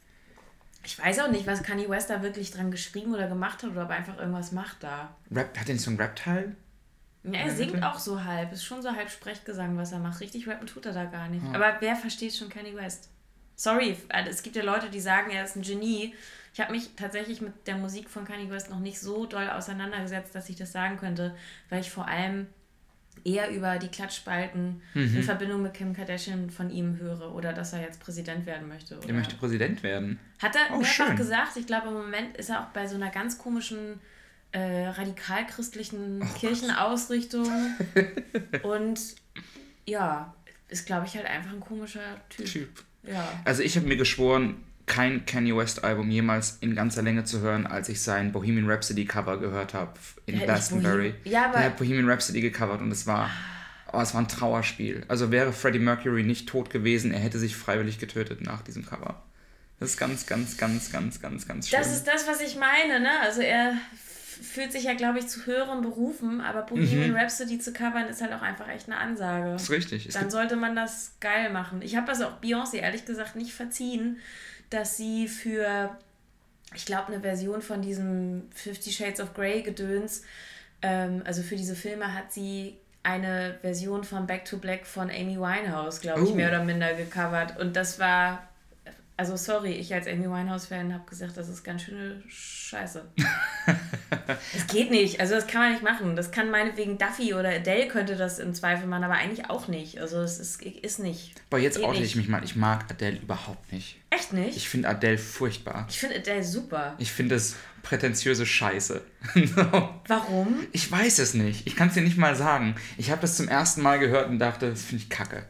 [0.84, 3.82] Ich weiß auch nicht, was Kanye West da wirklich dran geschrieben oder gemacht hat oder
[3.82, 5.14] ob er einfach irgendwas macht da.
[5.30, 6.56] Rap, hat er nicht so einen Rap-Teil?
[7.24, 8.52] Ja, er singt auch so halb.
[8.52, 10.20] Ist schon so halb Sprechgesang, was er macht.
[10.20, 11.44] Richtig rappen tut er da gar nicht.
[11.44, 11.56] Ah.
[11.56, 13.10] Aber wer versteht schon Kanye West?
[13.56, 16.14] Sorry, also es gibt ja Leute, die sagen, er ist ein Genie.
[16.52, 20.34] Ich habe mich tatsächlich mit der Musik von Kanye West noch nicht so doll auseinandergesetzt,
[20.34, 21.34] dass ich das sagen könnte,
[21.70, 22.46] weil ich vor allem
[23.24, 25.16] eher über die Klatschspalten mhm.
[25.16, 28.96] in Verbindung mit Kim Kardashian von ihm höre oder dass er jetzt Präsident werden möchte.
[28.98, 29.08] Oder?
[29.08, 30.20] Er möchte Präsident werden.
[30.40, 31.16] Hat er oh, mehrfach schön.
[31.16, 31.56] gesagt.
[31.56, 34.00] Ich glaube, im Moment ist er auch bei so einer ganz komischen
[34.52, 37.48] äh, radikal-christlichen oh, Kirchenausrichtung.
[38.62, 39.00] Und
[39.86, 40.34] ja,
[40.68, 42.46] ist, glaube ich, halt einfach ein komischer Typ.
[42.46, 42.84] typ.
[43.06, 43.40] Ja.
[43.44, 47.66] Also ich habe mir geschworen, kein Kanye West Album jemals in ganzer Länge zu hören,
[47.66, 49.92] als ich sein Bohemian Rhapsody Cover gehört habe
[50.26, 51.14] in Glastonbury.
[51.24, 53.28] Ja, aber er hat Bohemian Rhapsody gecovert und es war,
[53.92, 55.04] oh, es war ein Trauerspiel.
[55.08, 59.22] Also wäre Freddie Mercury nicht tot gewesen, er hätte sich freiwillig getötet nach diesem Cover.
[59.80, 61.78] Das ist ganz, ganz, ganz, ganz, ganz, ganz schön.
[61.78, 63.10] Das ist das, was ich meine, ne?
[63.22, 63.74] Also er
[64.42, 67.16] fühlt sich ja, glaube ich, zu höheren Berufen, aber Bohemian mhm.
[67.16, 69.52] Rhapsody zu covern ist halt auch einfach echt eine Ansage.
[69.52, 70.06] Das ist richtig.
[70.06, 71.82] Es Dann sollte man das geil machen.
[71.82, 74.18] Ich habe also auch Beyoncé ehrlich gesagt nicht verziehen,
[74.70, 75.96] dass sie für,
[76.74, 80.22] ich glaube, eine Version von diesem Fifty Shades of Grey Gedöns,
[80.82, 85.38] ähm, also für diese Filme hat sie eine Version von Back to Black von Amy
[85.38, 86.34] Winehouse, glaube ich, oh.
[86.34, 87.58] mehr oder minder gecovert.
[87.58, 88.48] Und das war
[89.18, 93.04] also sorry, ich als Amy Winehouse-Fan habe gesagt, das ist ganz schöne Scheiße.
[94.54, 96.16] Es geht nicht, also das kann man nicht machen.
[96.16, 100.00] Das kann meinetwegen Duffy oder Adele könnte das im Zweifel machen, aber eigentlich auch nicht.
[100.00, 101.34] Also es ist, ist nicht.
[101.50, 103.96] Aber jetzt oute ich mich mal, ich mag Adele überhaupt nicht.
[104.10, 104.56] Echt nicht?
[104.56, 105.86] Ich finde Adele furchtbar.
[105.88, 106.94] Ich finde Adele super.
[106.98, 109.00] Ich finde das prätentiöse Scheiße.
[110.06, 110.66] Warum?
[110.72, 111.66] Ich weiß es nicht.
[111.66, 112.76] Ich kann es dir nicht mal sagen.
[112.96, 115.44] Ich habe das zum ersten Mal gehört und dachte, das finde ich kacke.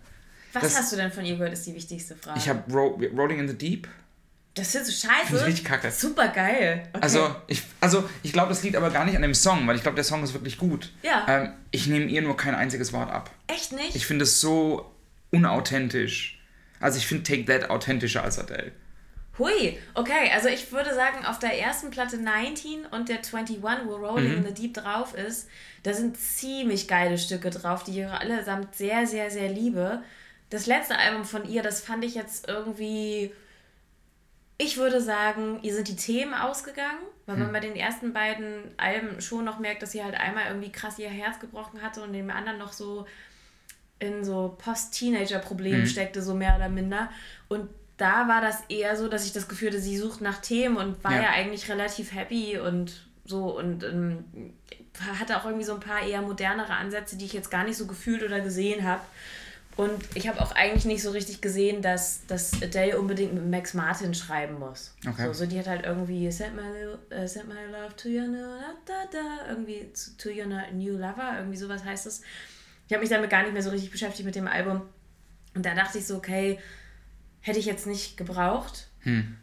[0.63, 2.39] Was das, hast du denn von ihr gehört, ist die wichtigste Frage.
[2.39, 3.89] Ich habe Ro Rolling in the Deep.
[4.55, 5.45] Das ist so scheiße.
[5.45, 5.91] Richtig kacke.
[5.91, 6.89] Super geil.
[6.93, 7.03] Okay.
[7.03, 9.83] Also, ich, also, ich glaube, das liegt aber gar nicht an dem Song, weil ich
[9.83, 10.93] glaube, der Song ist wirklich gut.
[11.03, 11.27] Ja.
[11.29, 13.31] Ähm, ich nehme ihr nur kein einziges Wort ab.
[13.49, 13.95] Echt nicht?
[13.95, 14.91] Ich finde es so
[15.31, 16.41] unauthentisch.
[16.81, 18.73] Also, ich finde Take That authentischer als Adele.
[19.39, 23.97] Hui, okay, also ich würde sagen, auf der ersten Platte 19 und der 21, wo
[23.97, 24.37] Rolling mhm.
[24.39, 25.49] in the Deep drauf ist,
[25.83, 30.03] da sind ziemlich geile Stücke drauf, die ich allesamt sehr, sehr, sehr liebe
[30.51, 33.33] das letzte Album von ihr, das fand ich jetzt irgendwie.
[34.59, 37.43] Ich würde sagen, ihr sind die Themen ausgegangen, weil hm.
[37.45, 40.99] man bei den ersten beiden Alben schon noch merkt, dass sie halt einmal irgendwie krass
[40.99, 43.07] ihr Herz gebrochen hatte und dem anderen noch so
[43.99, 45.87] in so Post-Teenager-Problemen hm.
[45.87, 47.11] steckte, so mehr oder minder.
[47.49, 50.77] Und da war das eher so, dass ich das Gefühl hatte, sie sucht nach Themen
[50.77, 54.25] und war ja, ja eigentlich relativ happy und so und ähm,
[55.19, 57.87] hatte auch irgendwie so ein paar eher modernere Ansätze, die ich jetzt gar nicht so
[57.87, 59.03] gefühlt oder gesehen habe.
[59.77, 63.75] Und ich habe auch eigentlich nicht so richtig gesehen, dass, dass Adele unbedingt mit Max
[63.75, 64.95] Martin schreiben muss.
[65.07, 65.27] Okay.
[65.27, 66.63] So, so die hat halt irgendwie Send my,
[67.15, 71.59] uh, send my love to your new, da, da, irgendwie to your new lover, irgendwie
[71.59, 72.23] sowas heißt es.
[72.89, 74.83] Ich habe mich damit gar nicht mehr so richtig beschäftigt mit dem Album.
[75.55, 76.59] Und da dachte ich so, okay,
[77.41, 78.89] hätte ich jetzt nicht gebraucht.
[79.01, 79.37] Hm.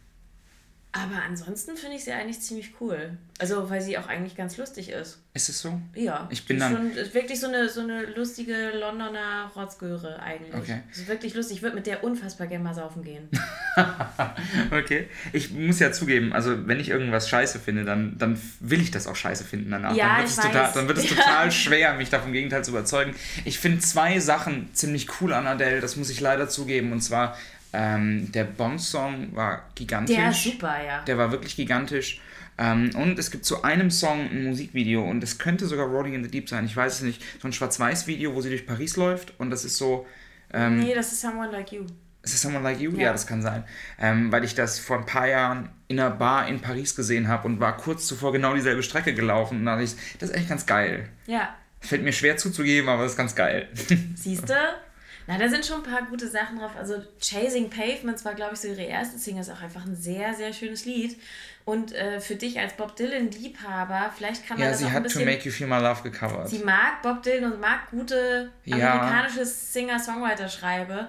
[0.95, 3.17] Aber ansonsten finde ich sie eigentlich ziemlich cool.
[3.39, 5.23] Also, weil sie auch eigentlich ganz lustig ist.
[5.33, 5.81] Ist es so?
[5.95, 6.27] Ja.
[6.29, 6.71] Ich bin dann.
[6.71, 10.53] Schon, ist wirklich so eine, so eine lustige Londoner Rotzgöre eigentlich.
[10.53, 10.81] Okay.
[10.91, 11.57] Ist wirklich lustig.
[11.57, 13.27] Ich würde mit der unfassbar gerne mal saufen gehen.
[14.71, 15.07] okay.
[15.31, 19.07] Ich muss ja zugeben, also wenn ich irgendwas scheiße finde, dann, dann will ich das
[19.07, 19.95] auch scheiße finden danach.
[19.95, 21.15] Ja, dann, wird es total, dann wird es ja.
[21.15, 23.15] total schwer, mich davon Gegenteil zu überzeugen.
[23.45, 26.91] Ich finde zwei Sachen ziemlich cool an Adele, das muss ich leider zugeben.
[26.91, 27.35] Und zwar
[27.73, 30.15] ähm, der Bond-Song war gigantisch.
[30.15, 31.03] Der ist super, ja.
[31.03, 32.21] Der war wirklich gigantisch.
[32.57, 36.23] Ähm, und es gibt zu einem Song ein Musikvideo und es könnte sogar Rolling in
[36.23, 37.23] the Deep sein, ich weiß es nicht.
[37.41, 40.05] So ein Schwarz-Weiß-Video, wo sie durch Paris läuft und das ist so.
[40.53, 41.85] Ähm, nee, das ist Someone Like You.
[42.21, 42.91] Ist es Someone Like You?
[42.91, 43.63] Ja, ja das kann sein.
[43.99, 47.47] Ähm, weil ich das vor ein paar Jahren in einer Bar in Paris gesehen habe
[47.47, 49.59] und war kurz zuvor genau dieselbe Strecke gelaufen.
[49.59, 51.09] Und da dachte ich, das ist echt ganz geil.
[51.25, 51.55] Ja.
[51.81, 53.67] Fällt mir schwer zuzugeben, aber das ist ganz geil.
[54.15, 54.53] Siehst du?
[55.27, 56.71] Na, da sind schon ein paar gute Sachen drauf.
[56.77, 59.41] Also Chasing Pavements war, glaube ich, so ihre erste Single.
[59.41, 61.17] Ist auch einfach ein sehr, sehr schönes Lied.
[61.65, 64.97] Und äh, für dich als Bob Dylan-Liebhaber, vielleicht kann man ja, das sie auch hat
[64.97, 66.49] ein bisschen, To Make You Feel My Love gecovert.
[66.49, 68.93] Sie mag Bob Dylan und mag gute ja.
[68.93, 71.07] amerikanische Singer-Songwriter-Schreibe.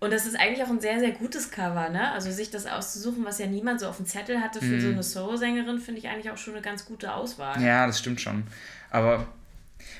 [0.00, 2.10] Und das ist eigentlich auch ein sehr, sehr gutes Cover, ne?
[2.10, 4.80] Also sich das auszusuchen, was ja niemand so auf dem Zettel hatte für mm.
[4.80, 7.62] so eine Soul-Sängerin, finde ich eigentlich auch schon eine ganz gute Auswahl.
[7.62, 8.42] Ja, das stimmt schon.
[8.90, 9.28] Aber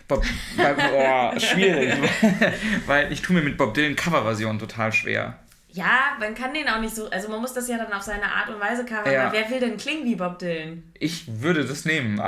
[0.09, 0.25] Bob,
[0.59, 1.95] oh, schwierig,
[2.87, 5.39] weil ich tue mir mit Bob Dylan Coverversion total schwer.
[5.73, 8.25] Ja, man kann den auch nicht so, also man muss das ja dann auf seine
[8.25, 9.25] Art und Weise covern, ja.
[9.25, 10.83] weil wer will denn klingen wie Bob Dylan?
[10.99, 12.21] Ich würde das nehmen,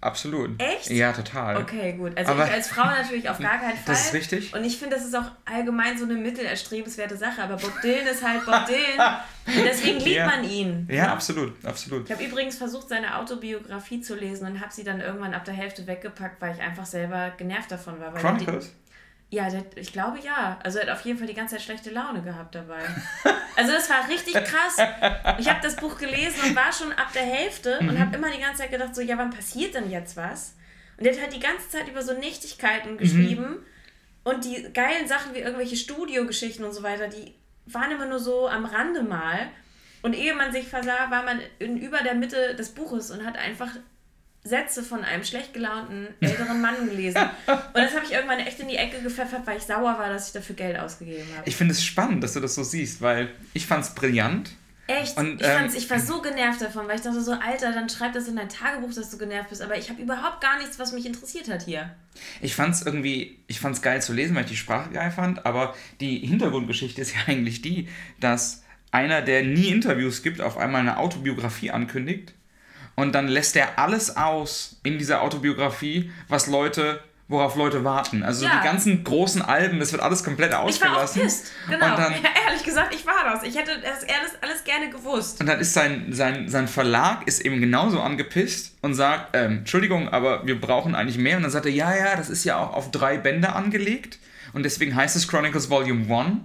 [0.00, 0.60] absolut.
[0.60, 0.90] Echt?
[0.90, 1.58] Ja, total.
[1.58, 2.18] Okay, gut.
[2.18, 3.78] Also aber ich als Frau natürlich auf gar keinen Fall.
[3.86, 4.54] Das ist richtig.
[4.54, 8.26] Und ich finde, das ist auch allgemein so eine mittelerstrebenswerte Sache, aber Bob Dylan ist
[8.26, 10.26] halt Bob Dylan und deswegen liebt ja.
[10.26, 10.88] man ihn.
[10.90, 12.04] Ja, absolut, absolut.
[12.06, 15.54] Ich habe übrigens versucht, seine Autobiografie zu lesen und habe sie dann irgendwann ab der
[15.54, 18.12] Hälfte weggepackt, weil ich einfach selber genervt davon war.
[18.14, 18.72] Chronicles?
[19.30, 20.58] Ja, ich glaube ja.
[20.62, 22.80] Also er hat auf jeden Fall die ganze Zeit schlechte Laune gehabt dabei.
[23.56, 24.76] Also das war richtig krass.
[25.38, 27.88] Ich habe das Buch gelesen und war schon ab der Hälfte mhm.
[27.88, 30.54] und habe immer die ganze Zeit gedacht, so, ja, wann passiert denn jetzt was?
[30.96, 32.98] Und er hat halt die ganze Zeit über so Nichtigkeiten mhm.
[32.98, 33.58] geschrieben mhm.
[34.22, 37.34] und die geilen Sachen wie irgendwelche Studiogeschichten und so weiter, die
[37.66, 39.48] waren immer nur so am Rande mal.
[40.02, 43.36] Und ehe man sich versah, war man in über der Mitte des Buches und hat
[43.36, 43.70] einfach
[44.44, 47.22] Sätze von einem schlecht gelaunten älteren Mann gelesen.
[47.46, 50.28] Und das habe ich irgendwann echt in die Ecke gepfeffert, weil ich sauer war, dass
[50.28, 51.48] ich dafür Geld ausgegeben habe.
[51.48, 54.50] Ich finde es spannend, dass du das so siehst, weil ich fand es brillant.
[54.86, 55.18] Echt?
[55.18, 58.14] Und, ich, ähm, ich war so genervt davon, weil ich dachte so, Alter, dann schreib
[58.14, 59.60] das in dein Tagebuch, dass du genervt bist.
[59.60, 61.94] Aber ich habe überhaupt gar nichts, was mich interessiert hat hier.
[62.40, 65.10] Ich fand es irgendwie, ich fand es geil zu lesen, weil ich die Sprache geil
[65.10, 65.44] fand.
[65.44, 67.86] Aber die Hintergrundgeschichte ist ja eigentlich die,
[68.18, 72.32] dass einer, der nie Interviews gibt, auf einmal eine Autobiografie ankündigt
[72.98, 78.24] Und dann lässt er alles aus in dieser Autobiografie, was Leute worauf Leute warten.
[78.24, 78.58] Also ja.
[78.58, 81.22] die ganzen großen Alben, das wird alles komplett ausgelassen.
[81.24, 81.90] Ich war auch Genau.
[81.90, 83.44] Und dann, ja, ehrlich gesagt, ich war das.
[83.44, 85.38] Ich hätte das alles, alles gerne gewusst.
[85.40, 90.08] Und dann ist sein, sein, sein Verlag ist eben genauso angepisst und sagt, ähm, Entschuldigung,
[90.08, 91.36] aber wir brauchen eigentlich mehr.
[91.36, 94.18] Und dann sagt er, ja, ja, das ist ja auch auf drei Bände angelegt.
[94.54, 96.38] Und deswegen heißt es Chronicles Volume 1.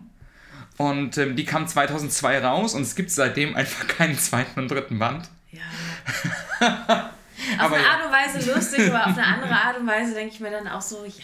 [0.78, 5.00] Und ähm, die kam 2002 raus und es gibt seitdem einfach keinen zweiten und dritten
[5.00, 5.30] Band.
[5.54, 5.62] Ja.
[6.60, 10.34] auf aber eine Art und Weise lustig, aber auf eine andere Art und Weise denke
[10.34, 11.24] ich mir dann auch so, ja.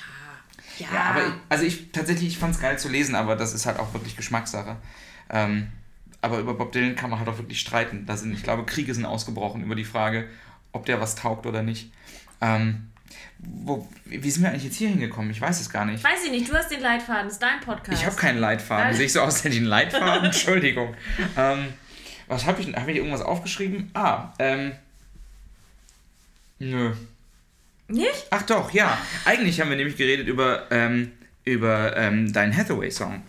[0.78, 3.54] Ja, ja aber ich, also ich tatsächlich, ich fand es geil zu lesen, aber das
[3.54, 4.78] ist halt auch wirklich Geschmackssache.
[5.30, 5.68] Ähm,
[6.22, 8.06] aber über Bob Dylan kann man halt auch wirklich streiten.
[8.06, 10.28] Da sind, ich glaube, Kriege sind ausgebrochen über die Frage,
[10.72, 11.92] ob der was taugt oder nicht.
[12.42, 12.90] Ähm,
[13.40, 15.32] wo, wie sind wir eigentlich jetzt hier hingekommen?
[15.32, 16.04] Ich weiß es gar nicht.
[16.04, 17.98] Weiß ich nicht, du hast den Leitfaden, das ist dein Podcast.
[17.98, 18.94] Ich habe keinen Leitfaden.
[18.94, 20.26] Sehe ich so aus, hätte ich einen Leitfaden?
[20.26, 20.94] Entschuldigung.
[21.38, 21.74] Ähm,
[22.30, 23.90] was habe ich, habe ich irgendwas aufgeschrieben?
[23.94, 24.72] Ah, ähm,
[26.60, 26.94] Nö.
[27.88, 28.28] Nicht?
[28.30, 28.98] Ach doch, ja.
[29.26, 31.12] Eigentlich haben wir nämlich geredet über, ähm,
[31.44, 33.24] über ähm, deinen Hathaway-Song.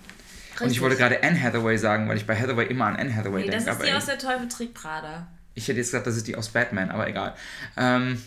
[0.60, 3.42] Und ich wollte gerade Anne Hathaway sagen, weil ich bei Hathaway immer an Anne Hathaway
[3.42, 3.64] nee, denke.
[3.64, 5.28] Das ist die aus der Teufel trägt Prada.
[5.54, 7.34] Ich hätte jetzt gesagt, das ist die aus Batman, aber egal.
[7.78, 8.22] Ähm,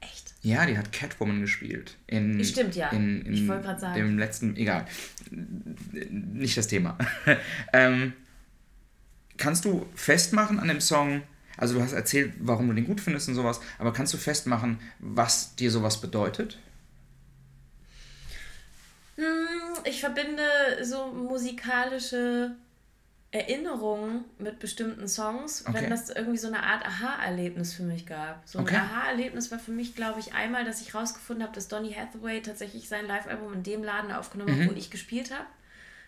[0.00, 0.32] Echt?
[0.42, 1.96] Ja, die hat Catwoman gespielt.
[2.06, 2.88] In, Stimmt, ja.
[2.88, 3.94] In, in ich wollte gerade sagen.
[3.94, 4.86] Dem letzten, egal.
[5.30, 6.96] Nicht das Thema.
[7.74, 8.14] ähm,
[9.36, 11.22] kannst du festmachen an dem Song,
[11.56, 14.78] also du hast erzählt, warum du den gut findest und sowas, aber kannst du festmachen,
[14.98, 16.58] was dir sowas bedeutet?
[19.16, 19.24] Hm,
[19.84, 20.42] ich verbinde
[20.82, 22.54] so musikalische
[23.32, 25.82] Erinnerungen mit bestimmten Songs, okay.
[25.82, 28.42] wenn das irgendwie so eine Art Aha-Erlebnis für mich gab.
[28.46, 28.76] So ein okay.
[28.76, 32.88] Aha-Erlebnis war für mich, glaube ich, einmal, dass ich rausgefunden habe, dass Donny Hathaway tatsächlich
[32.88, 34.70] sein Live-Album in dem Laden aufgenommen hat, mhm.
[34.70, 35.46] wo ich gespielt habe.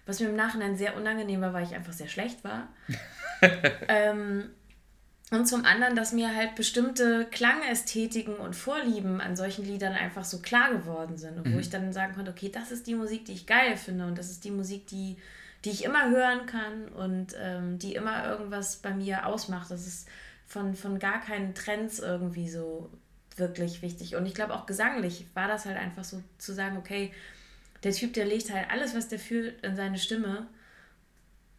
[0.09, 2.68] Was mir im Nachhinein sehr unangenehm war, weil ich einfach sehr schlecht war.
[3.88, 4.49] ähm,
[5.31, 10.38] und zum anderen, dass mir halt bestimmte Klangästhetiken und Vorlieben an solchen Liedern einfach so
[10.38, 11.37] klar geworden sind.
[11.37, 11.55] Und mhm.
[11.55, 14.16] wo ich dann sagen konnte, okay, das ist die Musik, die ich geil finde und
[14.16, 15.18] das ist die Musik, die,
[15.66, 19.71] die ich immer hören kann und ähm, die immer irgendwas bei mir ausmacht.
[19.71, 20.09] Das ist
[20.47, 22.88] von, von gar keinen Trends irgendwie so
[23.37, 24.16] wirklich wichtig.
[24.16, 27.12] Und ich glaube auch gesanglich war das halt einfach so zu sagen, okay,
[27.83, 30.49] der Typ, der legt halt alles, was der fühlt, in seine Stimme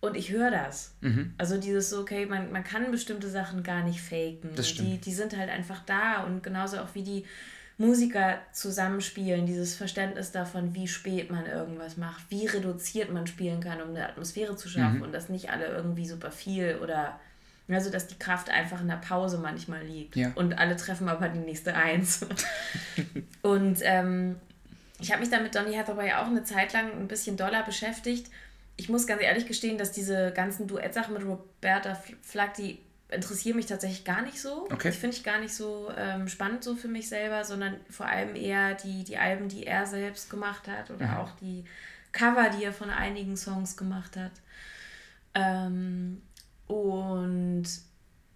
[0.01, 0.95] und ich höre das.
[1.01, 1.33] Mhm.
[1.37, 4.51] Also dieses so, okay, man, man kann bestimmte Sachen gar nicht faken.
[4.55, 4.87] Das stimmt.
[4.87, 7.25] Die, die sind halt einfach da und genauso auch wie die
[7.77, 13.81] Musiker zusammenspielen, dieses Verständnis davon, wie spät man irgendwas macht, wie reduziert man spielen kann,
[13.81, 15.03] um eine Atmosphäre zu schaffen mhm.
[15.03, 17.19] und dass nicht alle irgendwie super viel oder
[17.69, 20.31] also dass die Kraft einfach in der Pause manchmal liegt ja.
[20.35, 22.25] und alle treffen aber die nächste Eins.
[23.43, 24.37] und ähm,
[24.99, 28.29] ich habe mich dann mit Donny Hathaway auch eine Zeit lang ein bisschen doller beschäftigt
[28.79, 33.65] ich muss ganz ehrlich gestehen, dass diese ganzen Duettsachen mit Roberta Flack, die interessieren mich
[33.65, 34.67] tatsächlich gar nicht so.
[34.71, 34.87] Okay.
[34.87, 38.35] Das finde ich gar nicht so ähm, spannend so für mich selber, sondern vor allem
[38.35, 41.21] eher die, die Alben, die er selbst gemacht hat oder ja.
[41.21, 41.65] auch die
[42.13, 44.31] Cover, die er von einigen Songs gemacht hat.
[45.33, 46.21] Ähm,
[46.67, 47.65] und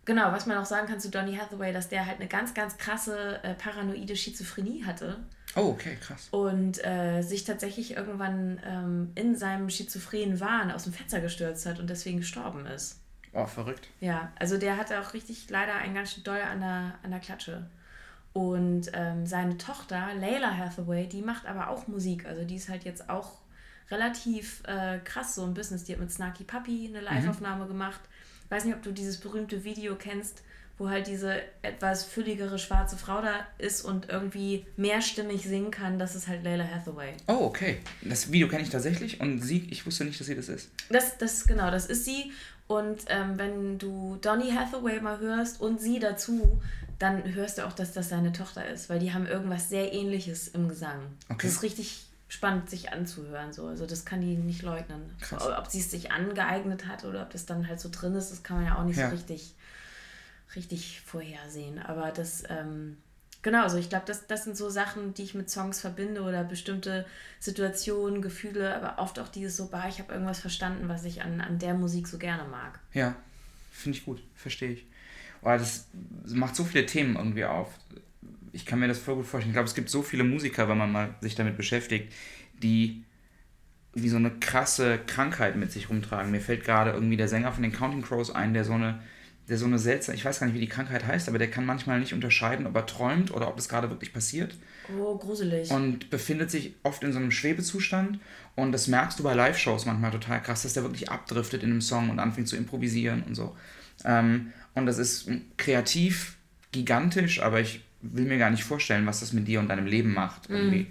[0.04, 2.78] genau, was man auch sagen kann zu Donny Hathaway, dass der halt eine ganz, ganz
[2.78, 5.20] krasse äh, paranoide Schizophrenie hatte.
[5.56, 6.30] Oh, okay, krass.
[6.32, 11.80] Und äh, sich tatsächlich irgendwann ähm, in seinem schizophrenen Wahn aus dem Fenster gestürzt hat
[11.80, 13.00] und deswegen gestorben ist.
[13.34, 13.88] Oh, verrückt.
[14.00, 17.20] Ja, also der hatte auch richtig leider ein ganz schön doll an der, an der
[17.20, 17.68] Klatsche.
[18.34, 22.26] Und ähm, seine Tochter, Layla Hathaway, die macht aber auch Musik.
[22.26, 23.40] Also die ist halt jetzt auch
[23.92, 25.84] relativ äh, krass so im Business.
[25.84, 27.06] Die hat mit Snarky Puppy eine mhm.
[27.06, 27.70] Live-Aufnahme mhm.
[27.70, 28.02] gemacht.
[28.46, 30.44] Ich weiß nicht, ob du dieses berühmte Video kennst,
[30.78, 36.16] wo halt diese etwas fülligere schwarze Frau da ist und irgendwie mehrstimmig singen kann, das
[36.16, 37.14] ist halt Layla Hathaway.
[37.28, 37.78] Oh, okay.
[38.02, 40.70] Das Video kenne ich tatsächlich und sie, ich wusste nicht, dass sie das ist.
[40.90, 42.32] Das, das genau, das ist sie.
[42.68, 46.60] Und ähm, wenn du Donny Hathaway mal hörst und sie dazu,
[46.98, 50.48] dann hörst du auch, dass das seine Tochter ist, weil die haben irgendwas sehr ähnliches
[50.48, 51.02] im Gesang.
[51.30, 51.48] Okay.
[51.48, 53.54] Das ist richtig spannend, sich anzuhören.
[53.54, 53.68] So.
[53.68, 55.02] Also das kann die nicht leugnen.
[55.22, 55.46] Krass.
[55.46, 58.42] Ob sie es sich angeeignet hat oder ob das dann halt so drin ist, das
[58.42, 59.10] kann man ja auch nicht ja.
[59.10, 59.54] so richtig
[60.56, 61.80] richtig vorhersehen.
[61.80, 62.98] Aber das, ähm,
[63.42, 66.44] genau, also ich glaube, das, das sind so Sachen, die ich mit Songs verbinde oder
[66.44, 67.06] bestimmte
[67.40, 71.42] Situationen, Gefühle, aber oft auch dieses so, bah, ich habe irgendwas verstanden, was ich an,
[71.42, 72.80] an der Musik so gerne mag.
[72.94, 73.16] Ja,
[73.72, 74.86] finde ich gut, verstehe ich.
[75.42, 75.88] Oh, das
[76.28, 77.68] macht so viele Themen irgendwie auf.
[78.54, 79.52] Ich kann mir das voll gut vorstellen.
[79.52, 82.14] Ich glaube, es gibt so viele Musiker, wenn man mal sich damit beschäftigt,
[82.62, 83.04] die
[83.94, 86.32] wie so eine krasse Krankheit mit sich rumtragen.
[86.32, 89.02] Mir fällt gerade irgendwie der Sänger von den Counting Crows ein, der so eine
[89.50, 91.66] der so eine seltsame, ich weiß gar nicht, wie die Krankheit heißt, aber der kann
[91.66, 94.56] manchmal nicht unterscheiden, ob er träumt oder ob das gerade wirklich passiert.
[94.98, 95.70] Oh, gruselig.
[95.70, 98.20] Und befindet sich oft in so einem Schwebezustand.
[98.56, 101.82] Und das merkst du bei Live-Shows manchmal total krass, dass der wirklich abdriftet in einem
[101.82, 103.56] Song und anfängt zu improvisieren und so.
[104.06, 106.38] Ähm, und das ist kreativ
[106.72, 110.14] gigantisch, aber ich will mir gar nicht vorstellen, was das mit dir und deinem Leben
[110.14, 110.50] macht.
[110.50, 110.84] Irgendwie.
[110.84, 110.88] Mhm.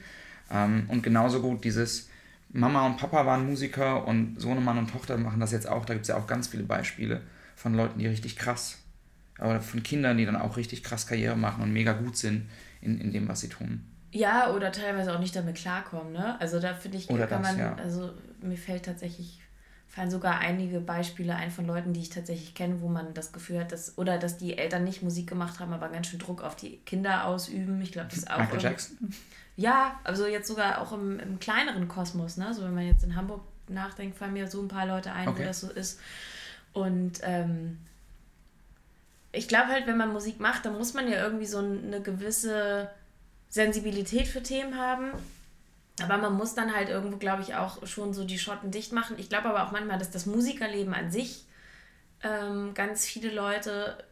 [0.51, 2.11] Ähm, und genauso gut dieses
[2.51, 5.87] Mama und Papa waren Musiker und Sohnemann und Tochter machen das jetzt auch.
[5.87, 7.23] Da gibt es ja auch ganz viele Beispiele
[7.62, 8.79] von Leuten, die richtig krass,
[9.38, 13.01] aber von Kindern, die dann auch richtig krass Karriere machen und mega gut sind in,
[13.01, 13.85] in dem, was sie tun.
[14.11, 16.38] Ja, oder teilweise auch nicht damit klarkommen, ne?
[16.40, 17.75] Also da finde ich, oder kann das, man, ja.
[17.77, 19.40] also mir fällt tatsächlich,
[19.87, 23.61] fallen sogar einige Beispiele ein von Leuten, die ich tatsächlich kenne, wo man das Gefühl
[23.61, 26.57] hat, dass, oder dass die Eltern nicht Musik gemacht haben, aber ganz schön Druck auf
[26.57, 27.81] die Kinder ausüben.
[27.81, 28.38] Ich glaube, das ist auch.
[28.38, 29.14] Michael Jackson?
[29.55, 32.53] Ja, also jetzt sogar auch im, im kleineren Kosmos, ne?
[32.53, 35.42] So wenn man jetzt in Hamburg nachdenkt, fallen mir so ein paar Leute ein, okay.
[35.42, 36.01] wo das so ist.
[36.73, 37.79] Und ähm,
[39.33, 42.91] ich glaube halt, wenn man Musik macht, dann muss man ja irgendwie so eine gewisse
[43.49, 45.13] Sensibilität für Themen haben.
[46.03, 49.17] Aber man muss dann halt irgendwo, glaube ich, auch schon so die Schotten dicht machen.
[49.19, 51.45] Ich glaube aber auch manchmal, dass das Musikerleben an sich
[52.23, 54.03] ähm, ganz viele Leute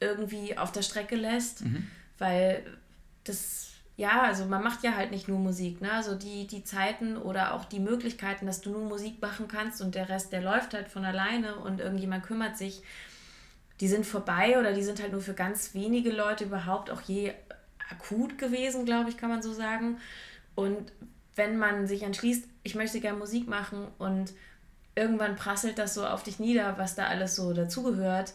[0.00, 1.86] irgendwie auf der Strecke lässt, mhm.
[2.18, 2.64] weil
[3.24, 5.92] das ja, also man macht ja halt nicht nur Musik, ne?
[5.92, 9.94] Also die, die Zeiten oder auch die Möglichkeiten, dass du nur Musik machen kannst und
[9.94, 12.82] der Rest, der läuft halt von alleine und irgendjemand kümmert sich,
[13.78, 17.34] die sind vorbei oder die sind halt nur für ganz wenige Leute überhaupt auch je
[17.90, 19.98] akut gewesen, glaube ich, kann man so sagen.
[20.54, 20.92] Und
[21.36, 24.32] wenn man sich entschließt, ich möchte gerne Musik machen und
[24.94, 28.32] irgendwann prasselt das so auf dich nieder, was da alles so dazugehört,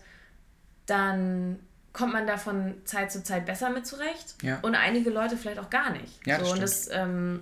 [0.86, 1.60] dann
[1.96, 4.60] kommt man da von Zeit zu Zeit besser mit zurecht ja.
[4.62, 6.28] und einige Leute vielleicht auch gar nicht.
[6.28, 7.42] Ja, so, und das ähm,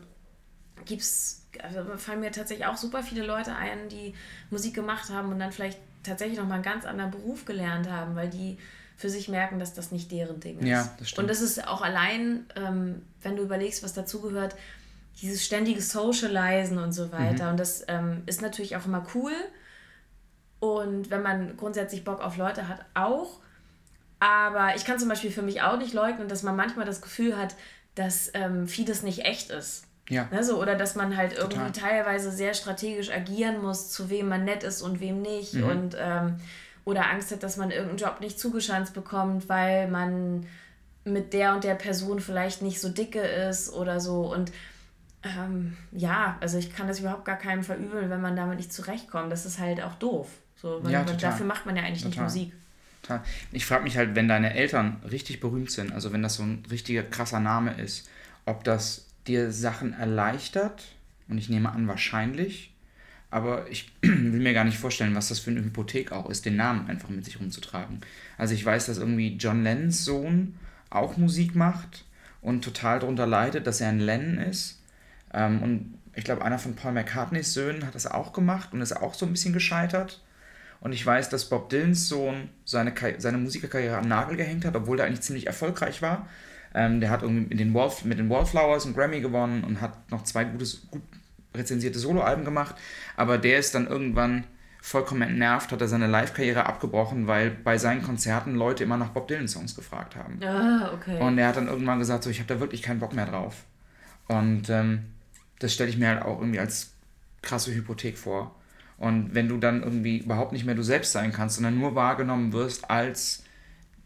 [0.86, 4.14] gibt's, also fallen mir tatsächlich auch super viele Leute ein, die
[4.52, 8.30] Musik gemacht haben und dann vielleicht tatsächlich nochmal einen ganz anderen Beruf gelernt haben, weil
[8.30, 8.60] die
[8.96, 10.68] für sich merken, dass das nicht deren Ding ist.
[10.68, 11.24] Ja, das stimmt.
[11.24, 14.56] Und das ist auch allein, ähm, wenn du überlegst, was dazugehört,
[15.20, 17.46] dieses ständige Socializen und so weiter.
[17.46, 17.52] Mhm.
[17.52, 19.34] Und das ähm, ist natürlich auch immer cool.
[20.60, 23.40] Und wenn man grundsätzlich Bock auf Leute hat, auch.
[24.24, 27.38] Aber ich kann zum Beispiel für mich auch nicht leugnen, dass man manchmal das Gefühl
[27.38, 27.56] hat,
[27.94, 29.84] dass ähm, vieles nicht echt ist.
[30.08, 30.30] Ja.
[30.32, 31.90] Ne, so, oder dass man halt irgendwie Total.
[31.90, 35.56] teilweise sehr strategisch agieren muss, zu wem man nett ist und wem nicht.
[35.56, 35.64] Mhm.
[35.64, 36.38] Und ähm,
[36.86, 40.46] oder Angst hat, dass man irgendeinen Job nicht zugeschanzt bekommt, weil man
[41.04, 44.34] mit der und der Person vielleicht nicht so dicke ist oder so.
[44.34, 44.54] Und
[45.24, 49.34] ähm, ja, also ich kann das überhaupt gar keinem verübeln, wenn man damit nicht zurechtkommt.
[49.34, 50.30] Das ist halt auch doof.
[50.56, 52.24] So, ja, dafür macht man ja eigentlich total.
[52.24, 52.54] nicht Musik.
[53.52, 56.64] Ich frage mich halt, wenn deine Eltern richtig berühmt sind, also wenn das so ein
[56.70, 58.10] richtiger krasser Name ist,
[58.46, 60.84] ob das dir Sachen erleichtert,
[61.30, 62.74] und ich nehme an, wahrscheinlich,
[63.30, 66.56] aber ich will mir gar nicht vorstellen, was das für eine Hypothek auch ist, den
[66.56, 68.02] Namen einfach mit sich rumzutragen.
[68.38, 70.56] Also ich weiß, dass irgendwie John Lennons Sohn
[70.90, 72.06] auch Musik macht
[72.42, 74.80] und total darunter leidet, dass er ein Lennon ist.
[75.34, 78.96] Ähm, und ich glaube, einer von Paul McCartneys Söhnen hat das auch gemacht und ist
[78.96, 80.22] auch so ein bisschen gescheitert.
[80.84, 84.98] Und ich weiß, dass Bob Dylans Sohn seine, seine Musikerkarriere am Nagel gehängt hat, obwohl
[84.98, 86.28] der eigentlich ziemlich erfolgreich war.
[86.76, 90.12] Ähm, der hat irgendwie mit den, Wall, mit den Wallflowers einen Grammy gewonnen und hat
[90.12, 91.02] noch zwei gutes, gut
[91.56, 92.76] rezensierte Soloalben gemacht.
[93.16, 94.44] Aber der ist dann irgendwann
[94.82, 99.30] vollkommen entnervt, hat er seine Live-Karriere abgebrochen, weil bei seinen Konzerten Leute immer nach Bob
[99.30, 100.44] Dylan-Songs gefragt haben.
[100.44, 101.18] Ah, okay.
[101.22, 103.64] Und er hat dann irgendwann gesagt, so, ich habe da wirklich keinen Bock mehr drauf.
[104.28, 105.06] Und ähm,
[105.60, 106.92] das stelle ich mir halt auch irgendwie als
[107.42, 108.54] krasse Hypothek vor.
[109.04, 112.54] Und wenn du dann irgendwie überhaupt nicht mehr du selbst sein kannst, sondern nur wahrgenommen
[112.54, 113.44] wirst als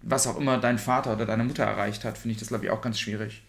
[0.01, 2.71] was auch immer dein Vater oder deine Mutter erreicht hat, finde ich das, glaube ich,
[2.71, 3.43] auch ganz schwierig.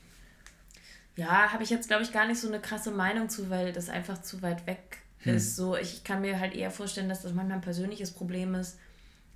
[1.16, 3.88] Ja, habe ich jetzt, glaube ich, gar nicht so eine krasse Meinung zu, weil das
[3.88, 5.36] einfach zu weit weg hm.
[5.36, 5.56] ist.
[5.56, 8.78] So, ich kann mir halt eher vorstellen, dass das manchmal ein persönliches Problem ist.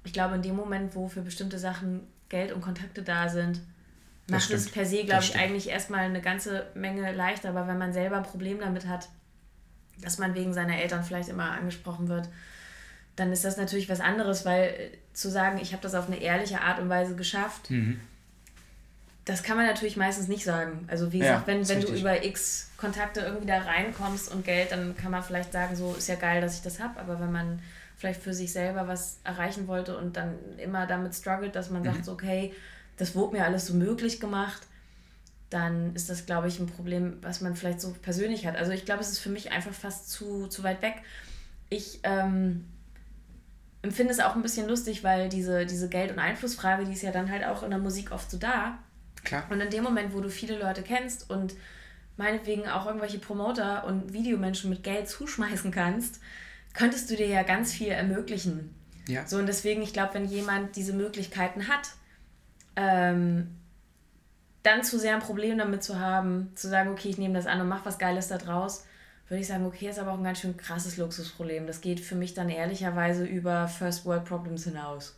[0.04, 3.62] Ich glaube, in dem Moment, wo für bestimmte Sachen Geld und Kontakte da sind,
[4.28, 7.48] macht es per se, glaube ich, eigentlich erstmal eine ganze Menge leichter.
[7.48, 9.08] Aber wenn man selber ein Problem damit hat,
[10.02, 12.28] dass man wegen seiner Eltern vielleicht immer angesprochen wird,
[13.16, 16.20] dann ist das natürlich was anderes, weil äh, zu sagen, ich habe das auf eine
[16.20, 18.00] ehrliche Art und Weise geschafft, mhm.
[19.24, 20.86] das kann man natürlich meistens nicht sagen.
[20.88, 24.72] Also wie gesagt, ja, wenn, wenn du über X Kontakte irgendwie da reinkommst und Geld,
[24.72, 27.32] dann kann man vielleicht sagen, so ist ja geil, dass ich das habe, aber wenn
[27.32, 27.60] man
[27.96, 31.86] vielleicht für sich selber was erreichen wollte und dann immer damit struggelt, dass man mhm.
[31.86, 32.52] sagt, so, okay,
[32.96, 34.62] das wurde mir alles so möglich gemacht,
[35.52, 38.56] dann ist das, glaube ich, ein Problem, was man vielleicht so persönlich hat.
[38.56, 40.96] Also ich glaube, es ist für mich einfach fast zu, zu weit weg.
[41.68, 42.64] Ich ähm,
[43.82, 47.10] empfinde es auch ein bisschen lustig, weil diese, diese Geld- und Einflussfrage, die ist ja
[47.10, 48.78] dann halt auch in der Musik oft so da.
[49.24, 49.44] Klar.
[49.50, 51.54] Und in dem Moment, wo du viele Leute kennst und
[52.16, 56.20] meinetwegen auch irgendwelche Promoter und Videomenschen mit Geld zuschmeißen kannst,
[56.72, 58.74] könntest du dir ja ganz viel ermöglichen.
[59.08, 59.26] Ja.
[59.26, 61.90] So, und deswegen, ich glaube, wenn jemand diese Möglichkeiten hat,
[62.76, 63.56] ähm,
[64.62, 67.60] dann zu sehr ein Problem damit zu haben, zu sagen, okay, ich nehme das an
[67.60, 68.84] und mache was Geiles da draus,
[69.28, 71.66] würde ich sagen, okay, ist aber auch ein ganz schön krasses Luxusproblem.
[71.66, 75.16] Das geht für mich dann ehrlicherweise über First World Problems hinaus.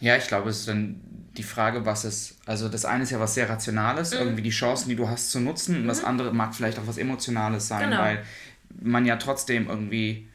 [0.00, 1.00] Ja, ich glaube, es ist dann
[1.36, 4.18] die Frage, was es, also das eine ist ja was sehr Rationales, mhm.
[4.18, 6.08] irgendwie die Chancen, die du hast zu nutzen, und das mhm.
[6.08, 8.02] andere mag vielleicht auch was Emotionales sein, genau.
[8.02, 8.24] weil
[8.80, 10.28] man ja trotzdem irgendwie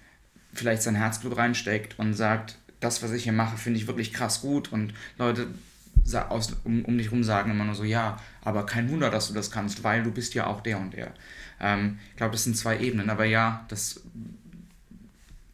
[0.53, 4.41] vielleicht sein Herzblut reinsteckt und sagt, das, was ich hier mache, finde ich wirklich krass
[4.41, 5.47] gut und Leute
[6.29, 9.33] aus, um, um dich herum sagen immer nur so, ja, aber kein Wunder, dass du
[9.33, 11.13] das kannst, weil du bist ja auch der und der.
[11.59, 14.01] Ähm, ich glaube, das sind zwei Ebenen, aber ja, das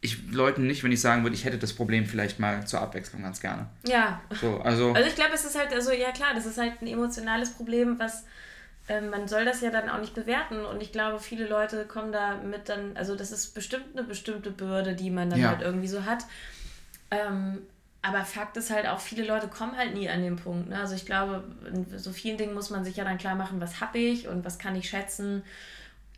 [0.00, 3.22] ich Leuten nicht, wenn ich sagen würde, ich hätte das Problem vielleicht mal zur Abwechslung
[3.22, 3.66] ganz gerne.
[3.86, 4.20] Ja.
[4.40, 6.86] So, also, also ich glaube, es ist halt, also ja klar, das ist halt ein
[6.86, 8.24] emotionales Problem, was
[8.88, 12.12] äh, man soll das ja dann auch nicht bewerten und ich glaube, viele Leute kommen
[12.12, 15.48] da mit dann, also das ist bestimmt eine bestimmte Bürde, die man dann ja.
[15.48, 16.24] halt irgendwie so hat.
[17.10, 17.62] Ähm,
[18.06, 20.68] aber Fakt ist halt auch, viele Leute kommen halt nie an den Punkt.
[20.68, 20.78] Ne?
[20.78, 23.80] Also ich glaube, in so vielen Dingen muss man sich ja dann klar machen, was
[23.80, 25.42] habe ich und was kann ich schätzen.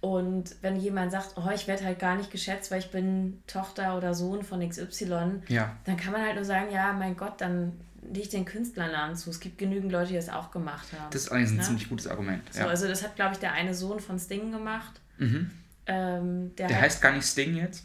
[0.01, 3.97] Und wenn jemand sagt, oh, ich werde halt gar nicht geschätzt, weil ich bin Tochter
[3.97, 5.77] oder Sohn von XY, ja.
[5.85, 7.73] dann kann man halt nur sagen, ja, mein Gott, dann
[8.13, 9.31] ich den Künstlern zu.
[9.31, 11.11] Es gibt genügend Leute, die das auch gemacht haben.
[11.11, 11.63] Das ist eigentlich ein ne?
[11.63, 12.43] ziemlich gutes Argument.
[12.53, 15.01] So, Also das hat, glaube ich, der eine Sohn von Sting gemacht.
[15.19, 15.51] Mhm.
[15.87, 17.85] Ähm, der, der heißt gar nicht Sting jetzt?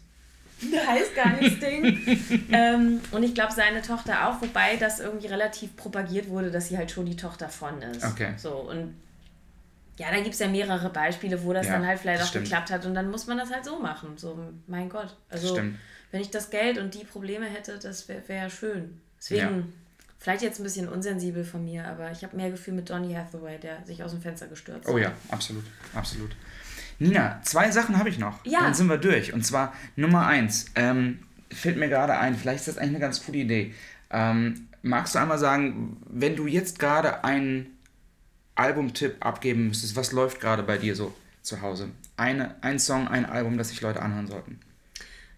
[0.72, 2.47] Der heißt gar nicht Sting.
[2.51, 6.78] ähm, und ich glaube, seine Tochter auch, wobei das irgendwie relativ propagiert wurde, dass sie
[6.78, 8.03] halt schon die Tochter von ist.
[8.03, 8.34] Okay.
[8.38, 8.95] So, und
[9.97, 12.45] ja, da gibt es ja mehrere Beispiele, wo das ja, dann halt vielleicht auch stimmt.
[12.45, 14.18] geklappt hat und dann muss man das halt so machen.
[14.18, 14.38] So,
[14.68, 15.16] mein Gott.
[15.30, 19.01] Also, wenn ich das Geld und die Probleme hätte, das wäre wär schön.
[19.20, 19.64] Deswegen, ja.
[20.20, 23.57] vielleicht jetzt ein bisschen unsensibel von mir, aber ich habe mehr Gefühl mit Donny Hathaway,
[23.59, 24.93] der sich aus dem Fenster gestürzt hat.
[24.93, 26.36] Oh ja, absolut, absolut.
[27.00, 28.46] Nina, zwei Sachen habe ich noch.
[28.46, 28.62] Ja.
[28.62, 29.34] Dann sind wir durch.
[29.34, 30.68] Und zwar Nummer eins.
[30.76, 31.20] Ähm,
[31.52, 33.74] fällt mir gerade ein, vielleicht ist das eigentlich eine ganz coole Idee.
[34.10, 37.78] Ähm, magst du einmal sagen, wenn du jetzt gerade einen
[38.56, 41.89] Albumtipp abgeben müsstest, was läuft gerade bei dir so zu Hause?
[42.18, 44.60] Eine, ein Song, ein Album, das sich Leute anhören sollten.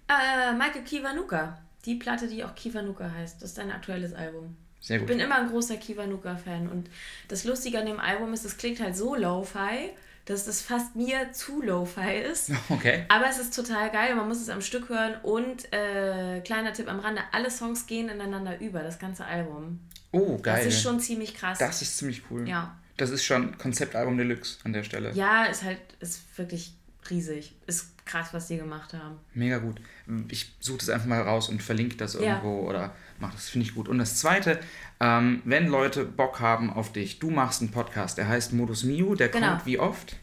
[0.07, 1.57] Äh, Michael Kiwanuka.
[1.85, 3.41] Die Platte, die auch Kiwanuka heißt.
[3.41, 4.57] Das ist dein aktuelles Album.
[4.81, 5.09] Sehr gut.
[5.09, 6.67] Ich bin immer ein großer Kiwanuka-Fan.
[6.69, 6.89] Und
[7.27, 9.91] das Lustige an dem Album ist, es klingt halt so lo-fi,
[10.25, 12.51] dass das fast mir zu lo-fi ist.
[12.69, 13.05] Okay.
[13.09, 14.15] Aber es ist total geil.
[14.15, 15.15] Man muss es am Stück hören.
[15.21, 19.79] Und äh, kleiner Tipp am Rande, alle Songs gehen ineinander über, das ganze Album.
[20.11, 20.65] Oh, geil.
[20.65, 21.59] Das ist schon ziemlich krass.
[21.59, 22.47] Das ist ziemlich cool.
[22.47, 22.75] Ja.
[22.97, 25.11] Das ist schon Konzeptalbum Deluxe an der Stelle.
[25.13, 26.73] Ja, ist halt, ist wirklich
[27.09, 27.55] riesig.
[27.67, 29.19] Ist krass, was die gemacht haben.
[29.33, 29.81] Mega gut.
[30.29, 32.69] Ich suche das einfach mal raus und verlinke das irgendwo ja.
[32.69, 33.87] oder mach das, finde ich gut.
[33.87, 34.59] Und das zweite,
[34.99, 39.15] ähm, wenn Leute Bock haben auf dich, du machst einen Podcast, der heißt Modus Miu,
[39.15, 39.51] der genau.
[39.51, 40.17] kommt wie oft?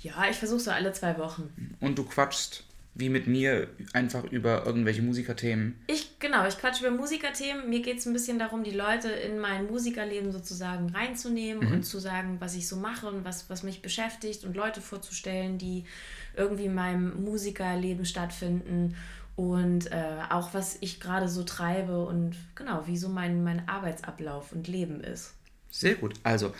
[0.00, 1.76] Ja, ich versuche so alle zwei Wochen.
[1.80, 2.64] Und du quatschst
[2.98, 5.78] wie mit mir einfach über irgendwelche Musikerthemen.
[5.86, 7.68] Ich, genau, ich quatsche über Musikerthemen.
[7.68, 11.74] Mir geht es ein bisschen darum, die Leute in mein Musikerleben sozusagen reinzunehmen mhm.
[11.74, 15.58] und zu sagen, was ich so mache und was, was mich beschäftigt und Leute vorzustellen,
[15.58, 15.84] die
[16.36, 18.96] irgendwie in meinem Musikerleben stattfinden
[19.36, 24.52] und äh, auch was ich gerade so treibe und genau, wie so mein, mein Arbeitsablauf
[24.52, 25.34] und Leben ist.
[25.70, 26.14] Sehr gut.
[26.22, 26.54] Also,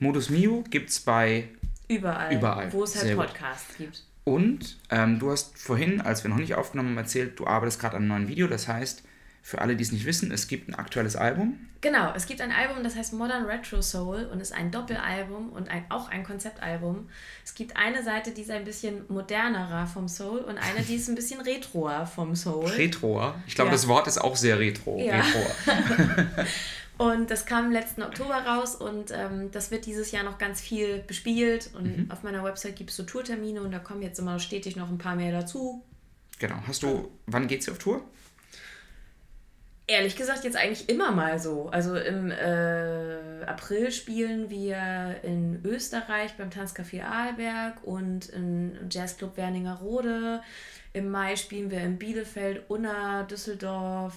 [0.00, 1.48] Modus Mio gibt es bei
[1.86, 2.72] überall, überall.
[2.72, 3.86] wo es halt Sehr Podcasts gut.
[3.86, 4.02] gibt.
[4.28, 7.96] Und ähm, du hast vorhin, als wir noch nicht aufgenommen haben, erzählt, du arbeitest gerade
[7.96, 8.48] an einem neuen Video.
[8.48, 9.04] Das heißt,
[9.40, 11.60] für alle, die es nicht wissen, es gibt ein aktuelles Album.
[11.80, 15.68] Genau, es gibt ein Album, das heißt Modern Retro Soul und ist ein Doppelalbum und
[15.68, 17.08] ein, auch ein Konzeptalbum.
[17.44, 21.08] Es gibt eine Seite, die ist ein bisschen modernerer vom Soul und eine, die ist
[21.08, 22.66] ein bisschen retroer vom Soul.
[22.66, 23.36] Retroer?
[23.46, 23.76] Ich glaube, ja.
[23.76, 24.98] das Wort ist auch sehr retro.
[24.98, 25.20] Ja.
[25.20, 26.26] Retroer.
[26.98, 30.98] Und das kam letzten Oktober raus und ähm, das wird dieses Jahr noch ganz viel
[31.00, 31.70] bespielt.
[31.74, 32.10] Und mhm.
[32.10, 34.98] auf meiner Website gibt es so Tourtermine und da kommen jetzt immer stetig noch ein
[34.98, 35.84] paar mehr dazu.
[36.38, 36.56] Genau.
[36.66, 38.02] Hast du, wann geht's auf Tour?
[39.88, 41.68] Ehrlich gesagt, jetzt eigentlich immer mal so.
[41.68, 50.42] Also im äh, April spielen wir in Österreich beim Tanzcafé Aalberg und im Jazzclub Werningerode.
[50.92, 54.16] Im Mai spielen wir in Bielefeld, Unna, Düsseldorf,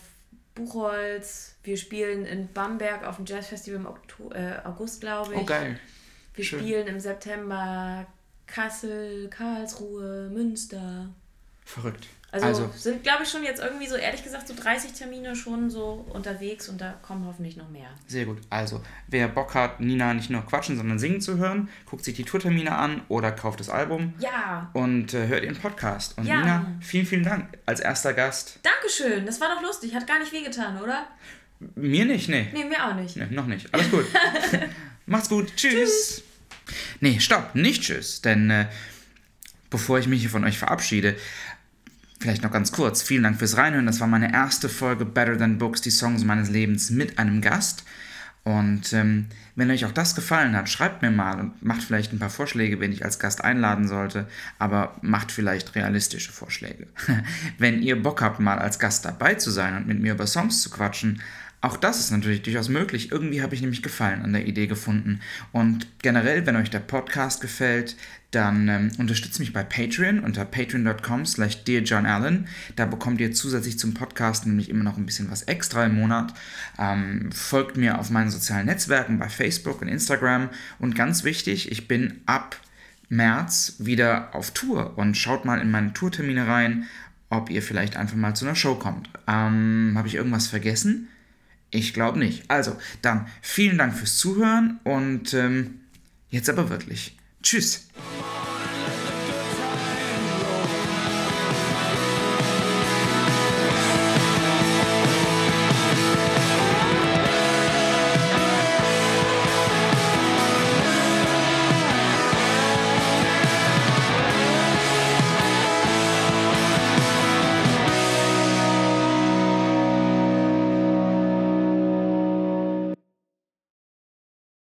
[0.65, 1.55] Buchholz.
[1.63, 5.39] Wir spielen in Bamberg auf dem Jazzfestival im Oktober, äh, August, glaube ich.
[5.39, 5.79] Oh, geil.
[6.35, 6.59] Wir Schön.
[6.59, 8.05] spielen im September
[8.47, 11.09] Kassel, Karlsruhe, Münster.
[11.65, 12.07] Verrückt.
[12.31, 15.69] Also, also sind, glaube ich, schon jetzt irgendwie so, ehrlich gesagt, so 30 Termine schon
[15.69, 17.89] so unterwegs und da kommen hoffentlich noch mehr.
[18.07, 18.37] Sehr gut.
[18.49, 22.23] Also, wer Bock hat, Nina nicht nur quatschen, sondern singen zu hören, guckt sich die
[22.23, 24.13] Tourtermine an oder kauft das Album.
[24.19, 24.69] Ja.
[24.73, 26.17] Und äh, hört ihren Podcast.
[26.17, 26.39] Und ja.
[26.39, 28.59] Nina, vielen, vielen Dank als erster Gast.
[28.61, 29.25] Dankeschön.
[29.25, 29.95] Das war doch lustig.
[29.95, 31.07] Hat gar nicht wehgetan, oder?
[31.75, 32.47] Mir nicht, nee.
[32.53, 33.17] Nee, mir auch nicht.
[33.17, 33.73] Nee, noch nicht.
[33.73, 34.05] Alles gut.
[35.07, 35.55] Macht's gut.
[35.55, 35.73] Tschüss.
[35.73, 36.23] tschüss.
[36.99, 37.55] Nee, stopp.
[37.55, 38.21] Nicht tschüss.
[38.21, 38.67] Denn äh,
[39.69, 41.15] bevor ich mich hier von euch verabschiede,
[42.19, 43.01] Vielleicht noch ganz kurz.
[43.01, 43.85] Vielen Dank fürs Reinhören.
[43.85, 47.83] Das war meine erste Folge Better Than Books, die Songs meines Lebens mit einem Gast.
[48.43, 52.19] Und ähm, wenn euch auch das gefallen hat, schreibt mir mal und macht vielleicht ein
[52.19, 56.87] paar Vorschläge, wenn ich als Gast einladen sollte, aber macht vielleicht realistische Vorschläge.
[57.57, 60.61] wenn ihr Bock habt, mal als Gast dabei zu sein und mit mir über Songs
[60.61, 61.21] zu quatschen,
[61.61, 63.11] Auch das ist natürlich durchaus möglich.
[63.11, 65.19] Irgendwie habe ich nämlich Gefallen an der Idee gefunden.
[65.51, 67.97] Und generell, wenn euch der Podcast gefällt,
[68.31, 72.47] dann ähm, unterstützt mich bei Patreon unter patreon.com slash dearjohnallen.
[72.75, 76.33] Da bekommt ihr zusätzlich zum Podcast nämlich immer noch ein bisschen was extra im Monat.
[76.77, 80.49] Ähm, folgt mir auf meinen sozialen Netzwerken bei Facebook und Instagram.
[80.77, 82.55] Und ganz wichtig, ich bin ab
[83.09, 86.85] März wieder auf Tour und schaut mal in meine Tourtermine rein,
[87.29, 89.09] ob ihr vielleicht einfach mal zu einer Show kommt.
[89.27, 91.09] Ähm, Habe ich irgendwas vergessen?
[91.71, 92.49] Ich glaube nicht.
[92.49, 95.81] Also, dann vielen Dank fürs Zuhören und ähm,
[96.29, 97.15] jetzt aber wirklich.
[97.43, 97.87] Tschüss.